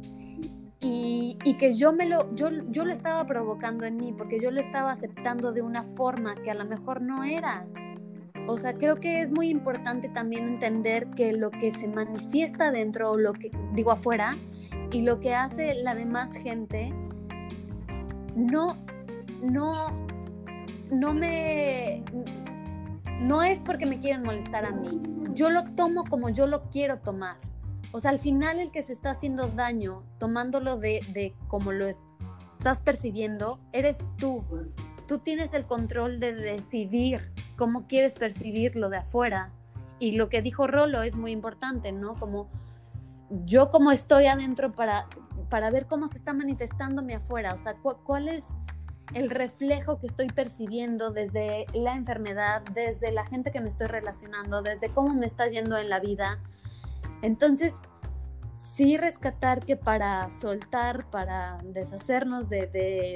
Y, 0.79 1.37
y, 1.43 1.53
que 1.59 1.75
yo 1.75 1.93
me 1.93 2.07
lo 2.07 2.33
yo, 2.33 2.49
yo 2.69 2.85
lo 2.85 2.91
estaba 2.91 3.27
provocando 3.27 3.85
en 3.85 3.97
mí 3.97 4.13
porque 4.17 4.39
yo 4.41 4.49
lo 4.49 4.59
estaba 4.59 4.91
aceptando 4.91 5.51
de 5.51 5.61
una 5.61 5.83
forma 5.95 6.33
que 6.33 6.49
a 6.49 6.55
lo 6.55 6.65
mejor 6.65 7.03
no 7.03 7.23
era. 7.23 7.67
O 8.47 8.57
sea, 8.57 8.73
creo 8.73 8.95
que 8.95 9.21
es 9.21 9.29
muy 9.29 9.49
importante 9.49 10.09
también 10.09 10.47
entender 10.47 11.11
que 11.11 11.33
lo 11.33 11.51
que 11.51 11.71
se 11.71 11.87
manifiesta 11.87 12.71
dentro 12.71 13.11
o 13.11 13.17
lo 13.17 13.33
que 13.33 13.51
digo 13.73 13.91
afuera 13.91 14.35
y 14.91 15.03
lo 15.03 15.19
que 15.19 15.35
hace 15.35 15.75
la 15.75 15.93
demás 15.93 16.31
gente 16.33 16.91
no, 18.35 18.77
no, 19.41 20.07
no 20.89 21.13
me, 21.13 22.03
no 23.19 23.43
es 23.43 23.59
porque 23.59 23.85
me 23.85 23.99
quieren 23.99 24.23
molestar 24.23 24.65
a 24.65 24.71
mí. 24.71 25.01
Yo 25.33 25.49
lo 25.49 25.63
tomo 25.75 26.03
como 26.05 26.29
yo 26.29 26.47
lo 26.47 26.69
quiero 26.69 26.99
tomar. 26.99 27.37
O 27.93 27.99
sea, 27.99 28.11
al 28.11 28.19
final 28.19 28.59
el 28.59 28.71
que 28.71 28.83
se 28.83 28.93
está 28.93 29.11
haciendo 29.11 29.47
daño, 29.47 30.03
tomándolo 30.17 30.77
de, 30.77 31.01
de 31.13 31.33
como 31.47 31.71
lo 31.71 31.87
estás 31.87 32.79
percibiendo, 32.79 33.59
eres 33.73 33.97
tú. 34.17 34.43
Tú 35.07 35.19
tienes 35.19 35.53
el 35.53 35.65
control 35.65 36.19
de 36.19 36.33
decidir 36.33 37.33
cómo 37.57 37.87
quieres 37.87 38.13
percibirlo 38.13 38.89
de 38.89 38.97
afuera. 38.97 39.51
Y 39.99 40.13
lo 40.13 40.29
que 40.29 40.41
dijo 40.41 40.67
Rolo 40.67 41.03
es 41.03 41.15
muy 41.15 41.31
importante, 41.31 41.91
¿no? 41.91 42.15
Como 42.15 42.49
yo 43.45 43.71
como 43.71 43.91
estoy 43.91 44.25
adentro 44.25 44.71
para 44.73 45.07
para 45.51 45.69
ver 45.69 45.85
cómo 45.85 46.07
se 46.07 46.17
está 46.17 46.31
manifestándome 46.31 47.13
afuera, 47.13 47.53
o 47.53 47.59
sea, 47.59 47.75
cuál 47.75 48.29
es 48.29 48.45
el 49.13 49.29
reflejo 49.29 49.99
que 49.99 50.07
estoy 50.07 50.27
percibiendo 50.27 51.11
desde 51.11 51.65
la 51.73 51.95
enfermedad, 51.95 52.61
desde 52.73 53.11
la 53.11 53.25
gente 53.25 53.51
que 53.51 53.59
me 53.59 53.67
estoy 53.67 53.87
relacionando, 53.87 54.61
desde 54.61 54.87
cómo 54.89 55.13
me 55.13 55.25
está 55.25 55.47
yendo 55.47 55.77
en 55.77 55.89
la 55.89 55.99
vida. 55.99 56.39
Entonces, 57.21 57.73
sí 58.75 58.95
rescatar 58.95 59.59
que 59.59 59.75
para 59.75 60.29
soltar, 60.39 61.09
para 61.09 61.57
deshacernos 61.65 62.47
de, 62.47 62.67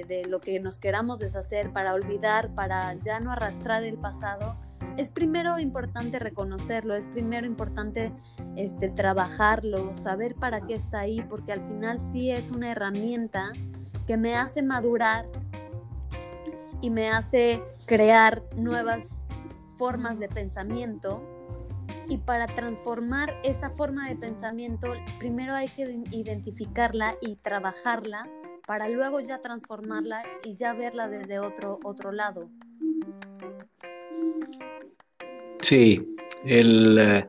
de, 0.06 0.26
lo 0.28 0.41
que 0.41 0.60
nos 0.60 0.78
queramos 0.78 1.19
deshacer, 1.19 1.71
para 1.71 1.93
olvidar, 1.93 2.54
para 2.54 2.95
ya 2.95 3.21
no 3.21 3.32
arrastrar 3.32 3.86
el 3.86 3.98
pasado, 3.98 4.58
es 4.98 5.10
primero 5.10 5.60
importante 5.60 6.19
reconocerlo, 6.19 6.95
es 6.95 7.08
primero 7.08 7.45
importante 7.45 8.12
este, 8.56 8.89
trabajarlo, 8.89 9.95
saber 9.98 10.36
para 10.36 10.62
qué 10.62 10.76
está 10.76 11.02
ahí, 11.02 11.21
porque 11.21 11.52
al 11.52 11.62
final 11.67 12.00
sí 12.12 12.32
es 12.32 12.50
una 12.52 12.71
herramienta 12.71 13.52
que 14.08 14.17
me 14.17 14.36
hace 14.36 14.62
madurar 14.62 15.26
y 16.82 16.89
me 16.89 17.10
hace 17.10 17.62
crear 17.86 18.43
nuevas 18.56 19.04
formas 19.78 20.19
de 20.19 20.30
pensamiento. 20.30 21.24
Y 22.08 22.17
para 22.17 22.45
transformar 22.45 23.34
esa 23.43 23.71
forma 23.71 24.08
de 24.08 24.15
pensamiento, 24.15 24.93
primero 25.17 25.56
hay 25.56 25.67
que 25.69 25.84
identificarla 26.12 27.15
y 27.19 27.36
trabajarla 27.38 28.30
para 28.67 28.89
luego 28.89 29.19
ya 29.19 29.41
transformarla 29.41 30.24
y 30.43 30.54
ya 30.54 30.74
verla 30.74 31.08
desde 31.08 31.39
otro, 31.39 31.80
otro 31.84 32.12
lado. 32.12 32.50
Sí, 35.65 35.99
el, 36.45 36.95
eh, 36.99 37.28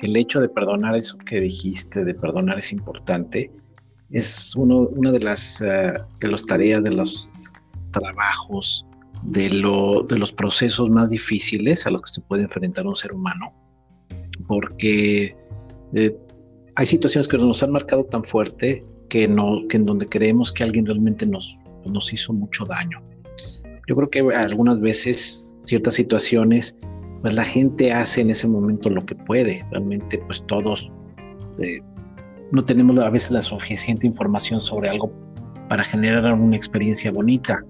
el 0.00 0.16
hecho 0.16 0.40
de 0.40 0.48
perdonar 0.48 0.94
eso 0.94 1.18
que 1.18 1.40
dijiste, 1.40 2.04
de 2.04 2.14
perdonar 2.14 2.58
es 2.58 2.70
importante. 2.70 3.50
Es 4.12 4.54
uno, 4.54 4.82
una 4.82 5.10
de 5.10 5.18
las 5.18 5.60
eh, 5.62 5.94
de 6.20 6.28
las 6.28 6.46
tareas, 6.46 6.84
de 6.84 6.92
los 6.92 7.32
trabajos, 7.90 8.86
de, 9.24 9.50
lo, 9.50 10.04
de 10.04 10.16
los 10.16 10.32
procesos 10.32 10.88
más 10.90 11.10
difíciles 11.10 11.84
a 11.88 11.90
los 11.90 12.02
que 12.02 12.12
se 12.12 12.20
puede 12.20 12.44
enfrentar 12.44 12.86
un 12.86 12.94
ser 12.94 13.12
humano, 13.12 13.52
porque 14.46 15.36
eh, 15.94 16.16
hay 16.76 16.86
situaciones 16.86 17.26
que 17.26 17.36
nos 17.36 17.64
han 17.64 17.72
marcado 17.72 18.04
tan 18.04 18.22
fuerte 18.22 18.84
que, 19.08 19.26
no, 19.26 19.66
que 19.68 19.78
en 19.78 19.86
donde 19.86 20.08
creemos 20.08 20.52
que 20.52 20.62
alguien 20.62 20.86
realmente 20.86 21.26
nos, 21.26 21.58
nos 21.84 22.12
hizo 22.12 22.32
mucho 22.32 22.64
daño. 22.64 23.02
Yo 23.88 23.96
creo 23.96 24.08
que 24.08 24.20
algunas 24.36 24.80
veces 24.80 25.50
ciertas 25.64 25.94
situaciones 25.94 26.76
pues 27.22 27.34
la 27.34 27.44
gente 27.44 27.92
hace 27.92 28.20
en 28.20 28.30
ese 28.30 28.48
momento 28.48 28.90
lo 28.90 29.04
que 29.04 29.14
puede. 29.14 29.64
Realmente 29.70 30.18
pues 30.26 30.44
todos 30.46 30.90
eh, 31.58 31.80
no 32.52 32.64
tenemos 32.64 32.98
a 32.98 33.10
veces 33.10 33.30
la 33.30 33.42
suficiente 33.42 34.06
información 34.06 34.60
sobre 34.60 34.88
algo 34.88 35.12
para 35.68 35.84
generar 35.84 36.32
una 36.32 36.56
experiencia 36.56 37.10
bonita. 37.10 37.64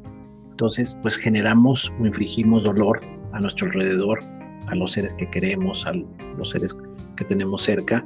Entonces 0.50 0.98
pues 1.02 1.16
generamos 1.16 1.92
o 2.00 2.06
infligimos 2.06 2.64
dolor 2.64 3.00
a 3.32 3.40
nuestro 3.40 3.66
alrededor, 3.66 4.20
a 4.66 4.74
los 4.74 4.92
seres 4.92 5.14
que 5.14 5.28
queremos, 5.30 5.86
a 5.86 5.92
los 6.36 6.50
seres 6.50 6.76
que 7.16 7.24
tenemos 7.24 7.62
cerca. 7.62 8.04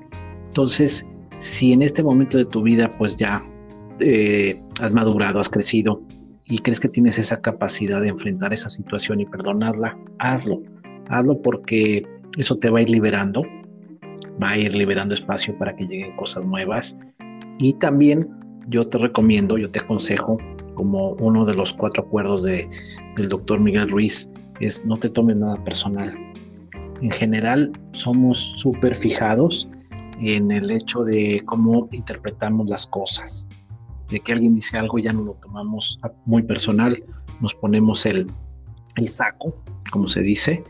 Entonces, 0.49 1.07
si 1.39 1.73
en 1.73 1.83
este 1.83 2.03
momento 2.03 2.37
de 2.37 2.45
tu 2.45 2.63
vida 2.63 2.91
pues 2.99 3.17
ya 3.17 3.45
eh, 4.01 4.61
has 4.81 4.93
madurado, 4.93 5.41
has 5.41 5.49
crecido 5.49 6.03
y 6.45 6.59
crees 6.59 6.81
que 6.81 6.89
tienes 6.89 7.19
esa 7.19 7.41
capacidad 7.41 8.01
de 8.01 8.09
enfrentar 8.09 8.53
esa 8.53 8.69
situación 8.69 9.21
y 9.21 9.27
perdonarla, 9.27 9.97
hazlo. 10.19 10.61
Hazlo 11.11 11.41
porque 11.43 12.07
eso 12.39 12.57
te 12.57 12.71
va 12.71 12.79
a 12.79 12.83
ir 12.83 12.91
liberando, 12.91 13.43
va 14.43 14.51
a 14.51 14.59
ir 14.59 14.75
liberando 14.75 15.15
espacio 15.15 15.57
para 15.59 15.75
que 15.77 15.85
lleguen 15.85 16.17
cosas 16.17 16.45
nuevas. 16.45 16.97
Y 17.59 17.75
también 17.75 18.29
yo 18.69 18.87
te 18.87 18.99
recomiendo, 18.99 19.59
yo 19.59 19.71
te 19.71 19.81
aconsejo, 19.81 20.39
como 20.75 21.11
uno 21.15 21.45
de 21.45 21.55
los 21.55 21.75
cuatro 21.75 22.05
acuerdos 22.05 22.45
de, 22.45 22.69
del 23.17 23.29
doctor 23.29 23.61
Miguel 23.61 23.91
Ruiz, 23.91 24.29
es 24.61 24.85
no 24.85 24.97
te 24.97 25.11
tomes 25.11 25.37
nada 25.37 25.63
personal. 25.65 26.15
En 27.03 27.11
general 27.11 27.73
somos 27.93 28.55
súper 28.57 28.95
fijados 28.95 29.69
en 30.21 30.51
el 30.51 30.71
hecho 30.71 31.03
de 31.03 31.43
cómo 31.47 31.89
interpretamos 31.93 32.71
las 32.71 32.87
cosas 32.87 33.47
de 34.11 34.21
que 34.21 34.33
alguien 34.33 34.55
dice 34.55 34.77
algo 34.77 34.99
ya 34.99 35.13
no 35.13 35.23
lo 35.23 35.33
tomamos 35.35 35.99
muy 36.27 36.43
personal, 36.43 37.03
nos 37.41 37.55
ponemos 37.55 38.05
el, 38.07 38.27
el 38.97 39.09
saco, 39.09 39.55
como 39.91 40.09
se 40.09 40.21
dice, 40.21 40.63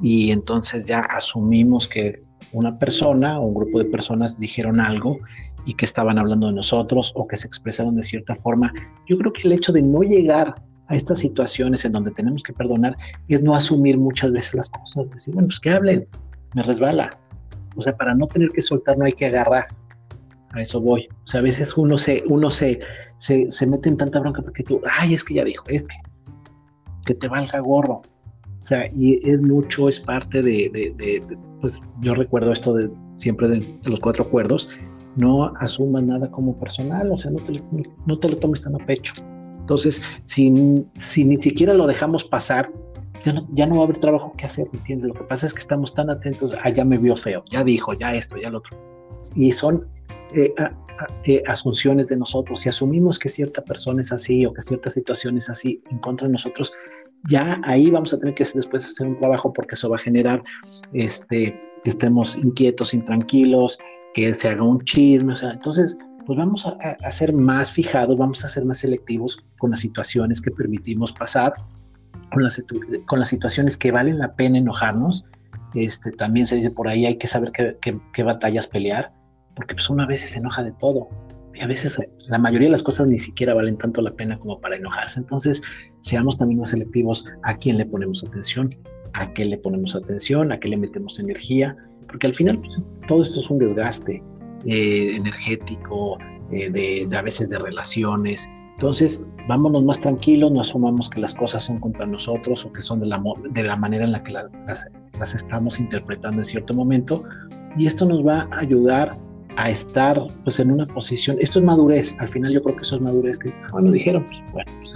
y 0.00 0.30
entonces 0.30 0.86
ya 0.86 1.00
asumimos 1.00 1.88
que 1.88 2.22
una 2.52 2.78
persona 2.78 3.38
o 3.38 3.46
un 3.46 3.54
grupo 3.54 3.78
de 3.78 3.84
personas 3.86 4.38
dijeron 4.38 4.80
algo 4.80 5.18
y 5.66 5.74
que 5.74 5.84
estaban 5.84 6.18
hablando 6.18 6.46
de 6.46 6.54
nosotros 6.54 7.12
o 7.14 7.26
que 7.26 7.36
se 7.36 7.46
expresaron 7.46 7.96
de 7.96 8.02
cierta 8.02 8.34
forma. 8.36 8.72
Yo 9.06 9.18
creo 9.18 9.32
que 9.32 9.42
el 9.42 9.52
hecho 9.52 9.72
de 9.72 9.82
no 9.82 10.02
llegar 10.02 10.54
a 10.86 10.94
estas 10.94 11.18
situaciones 11.18 11.84
en 11.84 11.92
donde 11.92 12.10
tenemos 12.12 12.42
que 12.42 12.52
perdonar 12.52 12.96
es 13.28 13.42
no 13.42 13.54
asumir 13.54 13.98
muchas 13.98 14.32
veces 14.32 14.54
las 14.54 14.70
cosas, 14.70 15.10
decir, 15.10 15.34
bueno, 15.34 15.48
pues 15.48 15.60
que 15.60 15.70
hablen, 15.70 16.08
me 16.54 16.62
resbala. 16.62 17.18
O 17.76 17.82
sea, 17.82 17.94
para 17.96 18.14
no 18.14 18.26
tener 18.26 18.48
que 18.48 18.62
soltar 18.62 18.96
no 18.96 19.04
hay 19.04 19.12
que 19.12 19.26
agarrar, 19.26 19.66
a 20.52 20.62
eso 20.62 20.80
voy. 20.80 21.06
O 21.24 21.26
sea, 21.26 21.40
a 21.40 21.42
veces 21.42 21.76
uno 21.76 21.98
se, 21.98 22.24
uno 22.28 22.50
se, 22.50 22.80
se, 23.18 23.50
se 23.52 23.66
mete 23.66 23.88
en 23.90 23.98
tanta 23.98 24.18
bronca 24.20 24.40
porque 24.42 24.62
tú, 24.62 24.80
ay, 24.98 25.14
es 25.14 25.22
que 25.22 25.34
ya 25.34 25.44
dijo, 25.44 25.64
es 25.68 25.86
que, 25.86 25.96
que 27.04 27.14
te 27.14 27.28
valga 27.28 27.58
gorro. 27.60 28.02
Sea, 28.68 28.86
y 28.94 29.18
es 29.26 29.40
mucho, 29.40 29.88
es 29.88 29.98
parte 29.98 30.42
de, 30.42 31.24
pues 31.58 31.80
yo 32.02 32.14
recuerdo 32.14 32.52
esto 32.52 32.74
de 32.74 32.90
siempre 33.14 33.48
de, 33.48 33.78
los 33.84 33.98
cuatro 33.98 34.24
acuerdos, 34.24 34.68
no 35.16 35.54
asumas 35.60 36.02
nada 36.02 36.30
como 36.30 36.54
personal, 36.58 37.10
o 37.10 37.16
sea, 37.16 37.30
no 37.30 37.38
te, 37.38 37.62
no 38.04 38.18
te 38.18 38.28
lo 38.28 38.36
tomes 38.36 38.60
tan 38.60 38.74
a 38.74 38.84
pecho. 38.84 39.14
Entonces, 39.58 40.02
si, 40.26 40.52
si 40.96 41.24
ni 41.24 41.38
siquiera 41.38 41.72
lo 41.72 41.86
dejamos 41.86 42.24
pasar, 42.24 42.70
ya 43.22 43.32
no, 43.32 43.48
ya 43.54 43.64
no 43.64 43.76
va 43.76 43.80
a 43.80 43.84
haber 43.84 43.96
trabajo 43.96 44.34
que 44.36 44.44
hacer, 44.44 44.68
¿me 44.70 44.80
entiendes? 44.80 45.08
Lo 45.08 45.14
que 45.14 45.24
pasa 45.24 45.46
es 45.46 45.54
que 45.54 45.60
estamos 45.60 45.94
tan 45.94 46.10
atentos, 46.10 46.54
ah, 46.62 46.68
ya 46.68 46.84
me 46.84 46.98
vio 46.98 47.16
feo, 47.16 47.42
ya 47.50 47.64
dijo, 47.64 47.94
ya 47.94 48.14
esto, 48.14 48.36
ya 48.36 48.50
lo 48.50 48.58
otro. 48.58 48.76
Y 49.34 49.50
son 49.50 49.88
eh, 50.34 50.52
eh, 51.24 51.42
asunciones 51.46 52.08
de 52.08 52.16
nosotros, 52.18 52.60
si 52.60 52.68
asumimos 52.68 53.18
que 53.18 53.30
cierta 53.30 53.62
persona 53.62 54.02
es 54.02 54.12
así 54.12 54.44
o 54.44 54.52
que 54.52 54.60
cierta 54.60 54.90
situación 54.90 55.38
es 55.38 55.48
así 55.48 55.82
en 55.90 56.00
contra 56.00 56.26
de 56.26 56.32
nosotros, 56.32 56.70
ya 57.28 57.60
ahí 57.64 57.90
vamos 57.90 58.12
a 58.12 58.18
tener 58.18 58.34
que 58.34 58.44
después 58.44 58.84
hacer 58.84 59.06
un 59.06 59.18
trabajo 59.18 59.52
porque 59.52 59.74
eso 59.74 59.88
va 59.90 59.96
a 59.96 60.00
generar 60.00 60.42
este, 60.92 61.58
que 61.84 61.90
estemos 61.90 62.36
inquietos, 62.36 62.94
intranquilos, 62.94 63.78
que 64.14 64.32
se 64.34 64.48
haga 64.48 64.62
un 64.62 64.82
chisme, 64.84 65.34
o 65.34 65.50
entonces 65.50 65.96
pues 66.26 66.38
vamos 66.38 66.66
a, 66.66 66.76
a, 67.02 67.10
ser 67.10 67.32
más 67.32 67.72
fijados, 67.72 68.18
vamos 68.18 68.44
a 68.44 68.48
ser 68.48 68.64
más 68.64 68.78
selectivos 68.78 69.42
con 69.58 69.70
las 69.70 69.80
situaciones 69.80 70.42
que 70.42 70.50
permitimos 70.50 71.12
pasar, 71.12 71.54
con 72.32 72.44
las, 72.44 72.62
con 73.06 73.18
las 73.18 73.28
situaciones 73.28 73.76
que 73.76 73.90
valen 73.90 74.18
la 74.18 74.34
pena 74.34 74.58
enojarnos. 74.58 75.24
Este, 75.74 76.12
también 76.12 76.46
se 76.46 76.56
dice 76.56 76.70
por 76.70 76.88
ahí, 76.88 77.06
hay 77.06 77.16
que 77.16 77.26
saber 77.26 77.52
qué, 77.52 77.98
qué, 78.12 78.22
batallas 78.22 78.66
pelear 78.66 79.12
porque 79.54 79.74
pues 79.74 79.90
uno 79.90 80.02
a 80.02 80.06
veces 80.06 80.30
se 80.30 80.38
enoja 80.38 80.62
de 80.62 80.72
todo. 80.72 81.08
Y 81.58 81.62
a 81.62 81.66
veces 81.66 81.98
la 82.28 82.38
mayoría 82.38 82.68
de 82.68 82.72
las 82.72 82.84
cosas 82.84 83.08
ni 83.08 83.18
siquiera 83.18 83.52
valen 83.52 83.76
tanto 83.78 84.00
la 84.00 84.12
pena 84.12 84.38
como 84.38 84.60
para 84.60 84.76
enojarse. 84.76 85.18
Entonces, 85.18 85.60
seamos 86.02 86.38
también 86.38 86.60
más 86.60 86.70
selectivos 86.70 87.24
a 87.42 87.56
quién 87.56 87.78
le 87.78 87.86
ponemos 87.86 88.22
atención, 88.22 88.70
a 89.14 89.32
qué 89.32 89.44
le 89.44 89.58
ponemos 89.58 89.96
atención, 89.96 90.52
a 90.52 90.60
qué 90.60 90.68
le 90.68 90.76
metemos 90.76 91.18
energía, 91.18 91.76
porque 92.06 92.28
al 92.28 92.34
final 92.34 92.60
pues, 92.60 92.80
todo 93.08 93.24
esto 93.24 93.40
es 93.40 93.50
un 93.50 93.58
desgaste 93.58 94.22
eh, 94.66 95.16
energético, 95.16 96.18
eh, 96.52 96.70
de, 96.70 97.16
a 97.16 97.22
veces 97.22 97.48
de 97.48 97.58
relaciones. 97.58 98.48
Entonces, 98.74 99.26
vámonos 99.48 99.82
más 99.82 100.00
tranquilos, 100.00 100.52
no 100.52 100.60
asumamos 100.60 101.10
que 101.10 101.20
las 101.20 101.34
cosas 101.34 101.64
son 101.64 101.80
contra 101.80 102.06
nosotros 102.06 102.64
o 102.64 102.72
que 102.72 102.82
son 102.82 103.00
de 103.00 103.06
la, 103.06 103.20
de 103.50 103.62
la 103.64 103.74
manera 103.74 104.04
en 104.04 104.12
la 104.12 104.22
que 104.22 104.30
las, 104.30 104.46
las 105.18 105.34
estamos 105.34 105.80
interpretando 105.80 106.38
en 106.38 106.44
cierto 106.44 106.72
momento. 106.72 107.24
Y 107.76 107.86
esto 107.86 108.04
nos 108.04 108.24
va 108.24 108.48
a 108.52 108.60
ayudar 108.60 109.18
a 109.58 109.70
estar 109.70 110.24
pues 110.44 110.60
en 110.60 110.70
una 110.70 110.86
posición, 110.86 111.36
esto 111.40 111.58
es 111.58 111.64
madurez, 111.64 112.16
al 112.20 112.28
final 112.28 112.52
yo 112.52 112.62
creo 112.62 112.76
que 112.76 112.82
eso 112.82 112.94
es 112.94 113.02
madurez, 113.02 113.40
que 113.40 113.52
bueno, 113.72 113.90
dijeron, 113.90 114.24
pues 114.24 114.40
bueno, 114.52 114.70
pues 114.78 114.94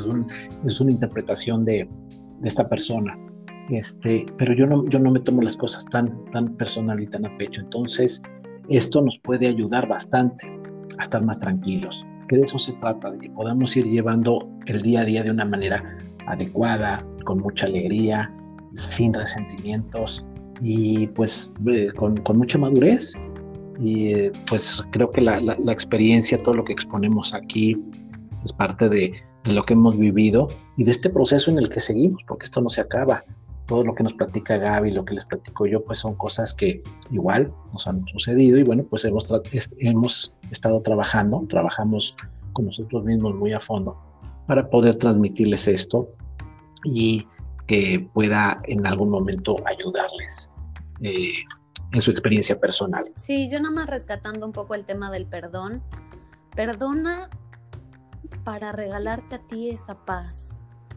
es, 0.67 0.81
una 0.81 0.93
interpretación 0.93 1.65
de, 1.65 1.89
de, 2.39 2.49
esta 2.49 2.69
persona, 2.69 3.19
este, 3.71 4.25
pero 4.39 4.55
yo 4.55 4.69
no, 4.69 4.89
yo 4.89 5.01
no 5.01 5.11
me 5.11 5.19
tomo 5.19 5.43
las 5.43 5.57
cosas 5.57 5.85
tan, 5.87 6.25
tan 6.27 6.55
personal 6.55 7.01
y 7.01 7.09
tan 7.09 7.27
a 7.27 7.37
pecho, 7.39 7.61
entonces 7.61 8.23
esto 8.69 9.03
nos 9.03 9.19
puede 9.19 9.49
ayudar 9.49 9.89
bastante 9.89 10.47
a 10.99 11.03
estar 11.03 11.25
más 11.25 11.41
tranquilos, 11.41 12.07
que 12.29 12.37
de 12.37 12.43
eso 12.43 12.61
se 12.61 12.73
trata, 12.75 13.11
de 13.11 13.19
que 13.19 13.31
podamos 13.31 13.77
ir 13.77 13.87
llevando 13.87 14.49
el 14.67 14.81
día 14.83 15.01
a 15.01 15.05
día 15.05 15.25
de 15.25 15.33
una 15.33 15.45
manera 15.45 15.99
adecuada, 16.29 17.05
con 17.25 17.41
mucha 17.41 17.67
alegría, 17.67 18.33
sin 18.77 19.13
resentimientos 19.13 20.25
y 20.63 21.09
pues 21.09 21.53
eh, 21.67 21.89
con, 21.97 22.17
con 22.19 22.39
mucha 22.39 22.59
madurez 22.59 23.13
y 23.81 24.13
eh, 24.15 24.33
pues 24.49 24.83
creo 24.91 25.11
que 25.11 25.21
la, 25.21 25.41
la, 25.41 25.73
experiencia, 25.73 26.43
todo 26.43 26.55
lo 26.55 26.65
que 26.65 26.73
exponemos 26.73 27.35
aquí 27.35 27.77
es 28.45 28.53
parte 28.53 28.89
de, 28.89 29.13
de, 29.45 29.53
lo 29.53 29.65
que 29.65 29.75
hemos 29.75 29.97
vivido 29.99 30.49
y 30.77 30.85
de 30.85 30.91
este 30.91 31.11
proceso 31.11 31.51
en 31.51 31.59
el 31.59 31.69
que 31.69 31.81
seguimos, 31.81 32.23
porque 32.27 32.45
esto 32.45 32.61
no 32.61 32.71
se 32.71 32.81
acaba. 32.81 33.25
Todo 33.67 33.85
lo 33.85 33.95
que 33.95 34.03
nos 34.03 34.15
platica 34.15 34.57
Gaby, 34.57 34.91
lo 34.91 35.05
que 35.05 35.15
les 35.15 35.25
platico 35.25 35.67
yo, 35.67 35.83
pues 35.85 36.01
son 36.01 36.15
cosas 36.17 36.53
que 36.53 36.83
igual 37.11 37.53
nos 37.73 37.87
han 37.87 38.05
sucedido 38.07 38.59
y 38.59 38.65
bueno, 38.65 38.85
pues 38.85 39.05
hemos, 39.05 39.27
hemos 39.79 40.35
estado 40.51 40.83
trabajando, 40.83 41.45
trabajamos 41.49 42.15
con 42.53 42.67
nosotros 42.67 43.05
mismos 43.05 43.35
muy 43.35 43.53
a 43.53 43.61
fondo 43.61 43.97
para 44.47 44.69
poder 44.69 44.97
transmitirles 44.97 45.69
esto 45.69 46.09
y 46.85 47.27
que 47.67 48.09
pueda 48.13 48.61
en 48.65 48.87
algún 48.87 49.11
momento 49.11 49.57
ayudarles. 49.65 50.51
Eh, 51.01 51.33
en 51.93 52.03
su 52.03 52.11
experiencia 52.11 52.59
personal. 52.59 53.05
Sí, 53.15 53.49
yo 53.51 53.61
nada 53.61 53.75
más 53.75 53.87
rescatando 53.87 54.47
un 54.47 54.53
poco 54.53 54.75
el 54.75 54.85
tema 54.85 55.11
del 55.11 55.27
perdón. 55.27 55.83
Perdona 56.55 57.29
para 58.45 58.73
regalarte 58.73 59.37
a 59.37 59.39
ti 59.39 59.71
esa 59.71 59.95
paz. 60.05 60.55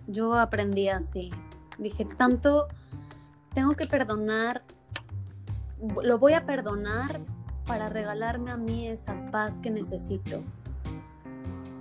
Yo 0.08 0.34
aprendí 0.34 0.90
así. 0.90 1.32
Dije, 1.78 2.06
tanto 2.06 2.68
tengo 3.54 3.74
que 3.76 3.88
perdonar, 3.88 4.64
lo 6.04 6.18
voy 6.18 6.34
a 6.34 6.46
perdonar 6.46 7.22
para 7.66 7.90
regalarme 7.90 8.52
a 8.52 8.58
mí 8.58 8.88
esa 8.88 9.32
paz 9.32 9.60
que 9.60 9.72
necesito. 9.72 10.44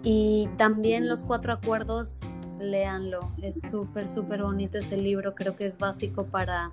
Y 0.02 0.48
también 0.56 1.08
los 1.08 1.24
cuatro 1.24 1.52
acuerdos, 1.52 2.20
léanlo. 2.58 3.20
Es 3.40 3.60
súper, 3.60 4.08
súper 4.08 4.42
bonito 4.42 4.78
ese 4.78 4.96
libro. 4.96 5.34
Creo 5.34 5.56
que 5.56 5.66
es 5.66 5.78
básico 5.78 6.26
para 6.26 6.72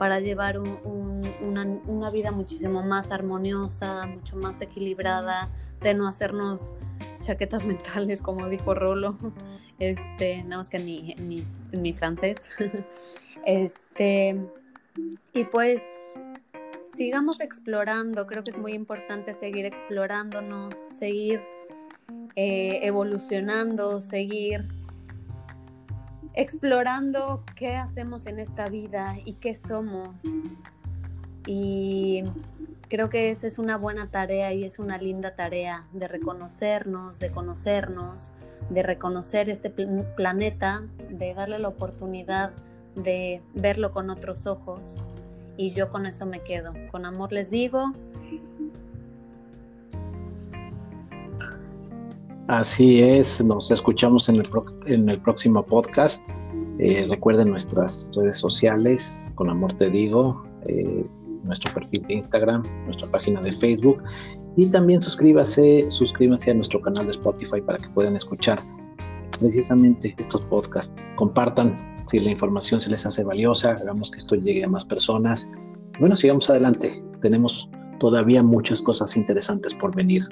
para 0.00 0.18
llevar 0.18 0.58
una, 0.58 2.10
vida 2.10 2.30
muchísimo 2.30 2.82
más 2.82 3.10
armoniosa, 3.10 4.06
mucho 4.06 4.34
más 4.34 4.62
equilibrada, 4.62 5.50
de 5.82 5.92
no 5.92 6.08
hacernos 6.08 6.72
chaquetas 7.20 7.64
mentales, 7.66 8.22
como 8.22 8.48
dijo 8.48 8.74
Rolo, 8.74 9.18
este, 9.78 10.42
nada 10.44 10.56
más 10.56 10.70
que 10.70 10.78
en 10.78 10.86
mi, 10.86 11.46
mi, 11.78 11.92
francés. 11.92 12.48
Este, 13.44 14.38
y 15.32 15.44
pues 15.44 15.82
sigamos 16.94 17.40
explorando, 17.40 18.26
creo 18.26 18.44
que 18.44 18.50
es 18.50 18.58
muy 18.58 18.72
importante 18.72 19.32
seguir 19.32 19.64
explorándonos, 19.64 20.74
seguir 20.88 21.40
eh, 22.36 22.80
evolucionando, 22.82 24.02
seguir 24.02 24.66
explorando 26.34 27.44
qué 27.56 27.76
hacemos 27.76 28.26
en 28.26 28.38
esta 28.38 28.68
vida 28.68 29.16
y 29.24 29.34
qué 29.34 29.54
somos. 29.54 30.22
Y 31.46 32.24
creo 32.88 33.08
que 33.08 33.30
esa 33.30 33.46
es 33.46 33.58
una 33.58 33.76
buena 33.76 34.10
tarea 34.10 34.52
y 34.52 34.64
es 34.64 34.78
una 34.78 34.98
linda 34.98 35.34
tarea 35.34 35.86
de 35.92 36.08
reconocernos, 36.08 37.18
de 37.18 37.30
conocernos, 37.30 38.32
de 38.68 38.82
reconocer 38.82 39.48
este 39.48 39.70
planeta, 39.70 40.82
de 41.08 41.34
darle 41.34 41.58
la 41.58 41.68
oportunidad 41.68 42.52
de 42.94 43.42
verlo 43.54 43.92
con 43.92 44.10
otros 44.10 44.46
ojos 44.46 44.96
y 45.56 45.72
yo 45.72 45.90
con 45.90 46.06
eso 46.06 46.26
me 46.26 46.40
quedo. 46.40 46.72
Con 46.90 47.04
amor 47.04 47.32
les 47.32 47.50
digo. 47.50 47.92
Así 52.50 53.00
es, 53.00 53.40
nos 53.44 53.70
escuchamos 53.70 54.28
en 54.28 54.34
el, 54.34 55.08
el 55.08 55.20
próximo 55.20 55.64
podcast. 55.64 56.20
Eh, 56.80 57.06
recuerden 57.08 57.50
nuestras 57.50 58.10
redes 58.16 58.38
sociales, 58.38 59.14
con 59.36 59.48
amor 59.48 59.72
te 59.74 59.88
digo, 59.88 60.42
eh, 60.66 61.06
nuestro 61.44 61.72
perfil 61.72 62.02
de 62.08 62.14
Instagram, 62.14 62.64
nuestra 62.86 63.08
página 63.08 63.40
de 63.40 63.52
Facebook 63.52 64.02
y 64.56 64.66
también 64.66 65.00
suscríbase, 65.00 65.88
suscríbanse 65.92 66.50
a 66.50 66.54
nuestro 66.54 66.80
canal 66.80 67.04
de 67.04 67.12
Spotify 67.12 67.60
para 67.60 67.78
que 67.78 67.88
puedan 67.90 68.16
escuchar 68.16 68.60
precisamente 69.38 70.16
estos 70.18 70.40
podcasts. 70.46 70.92
Compartan 71.14 72.04
si 72.10 72.18
la 72.18 72.32
información 72.32 72.80
se 72.80 72.90
les 72.90 73.06
hace 73.06 73.22
valiosa, 73.22 73.74
hagamos 73.80 74.10
que 74.10 74.18
esto 74.18 74.34
llegue 74.34 74.64
a 74.64 74.68
más 74.68 74.84
personas. 74.84 75.48
Bueno, 76.00 76.16
sigamos 76.16 76.50
adelante. 76.50 77.00
Tenemos 77.22 77.70
todavía 78.00 78.42
muchas 78.42 78.82
cosas 78.82 79.16
interesantes 79.16 79.72
por 79.72 79.94
venir. 79.94 80.26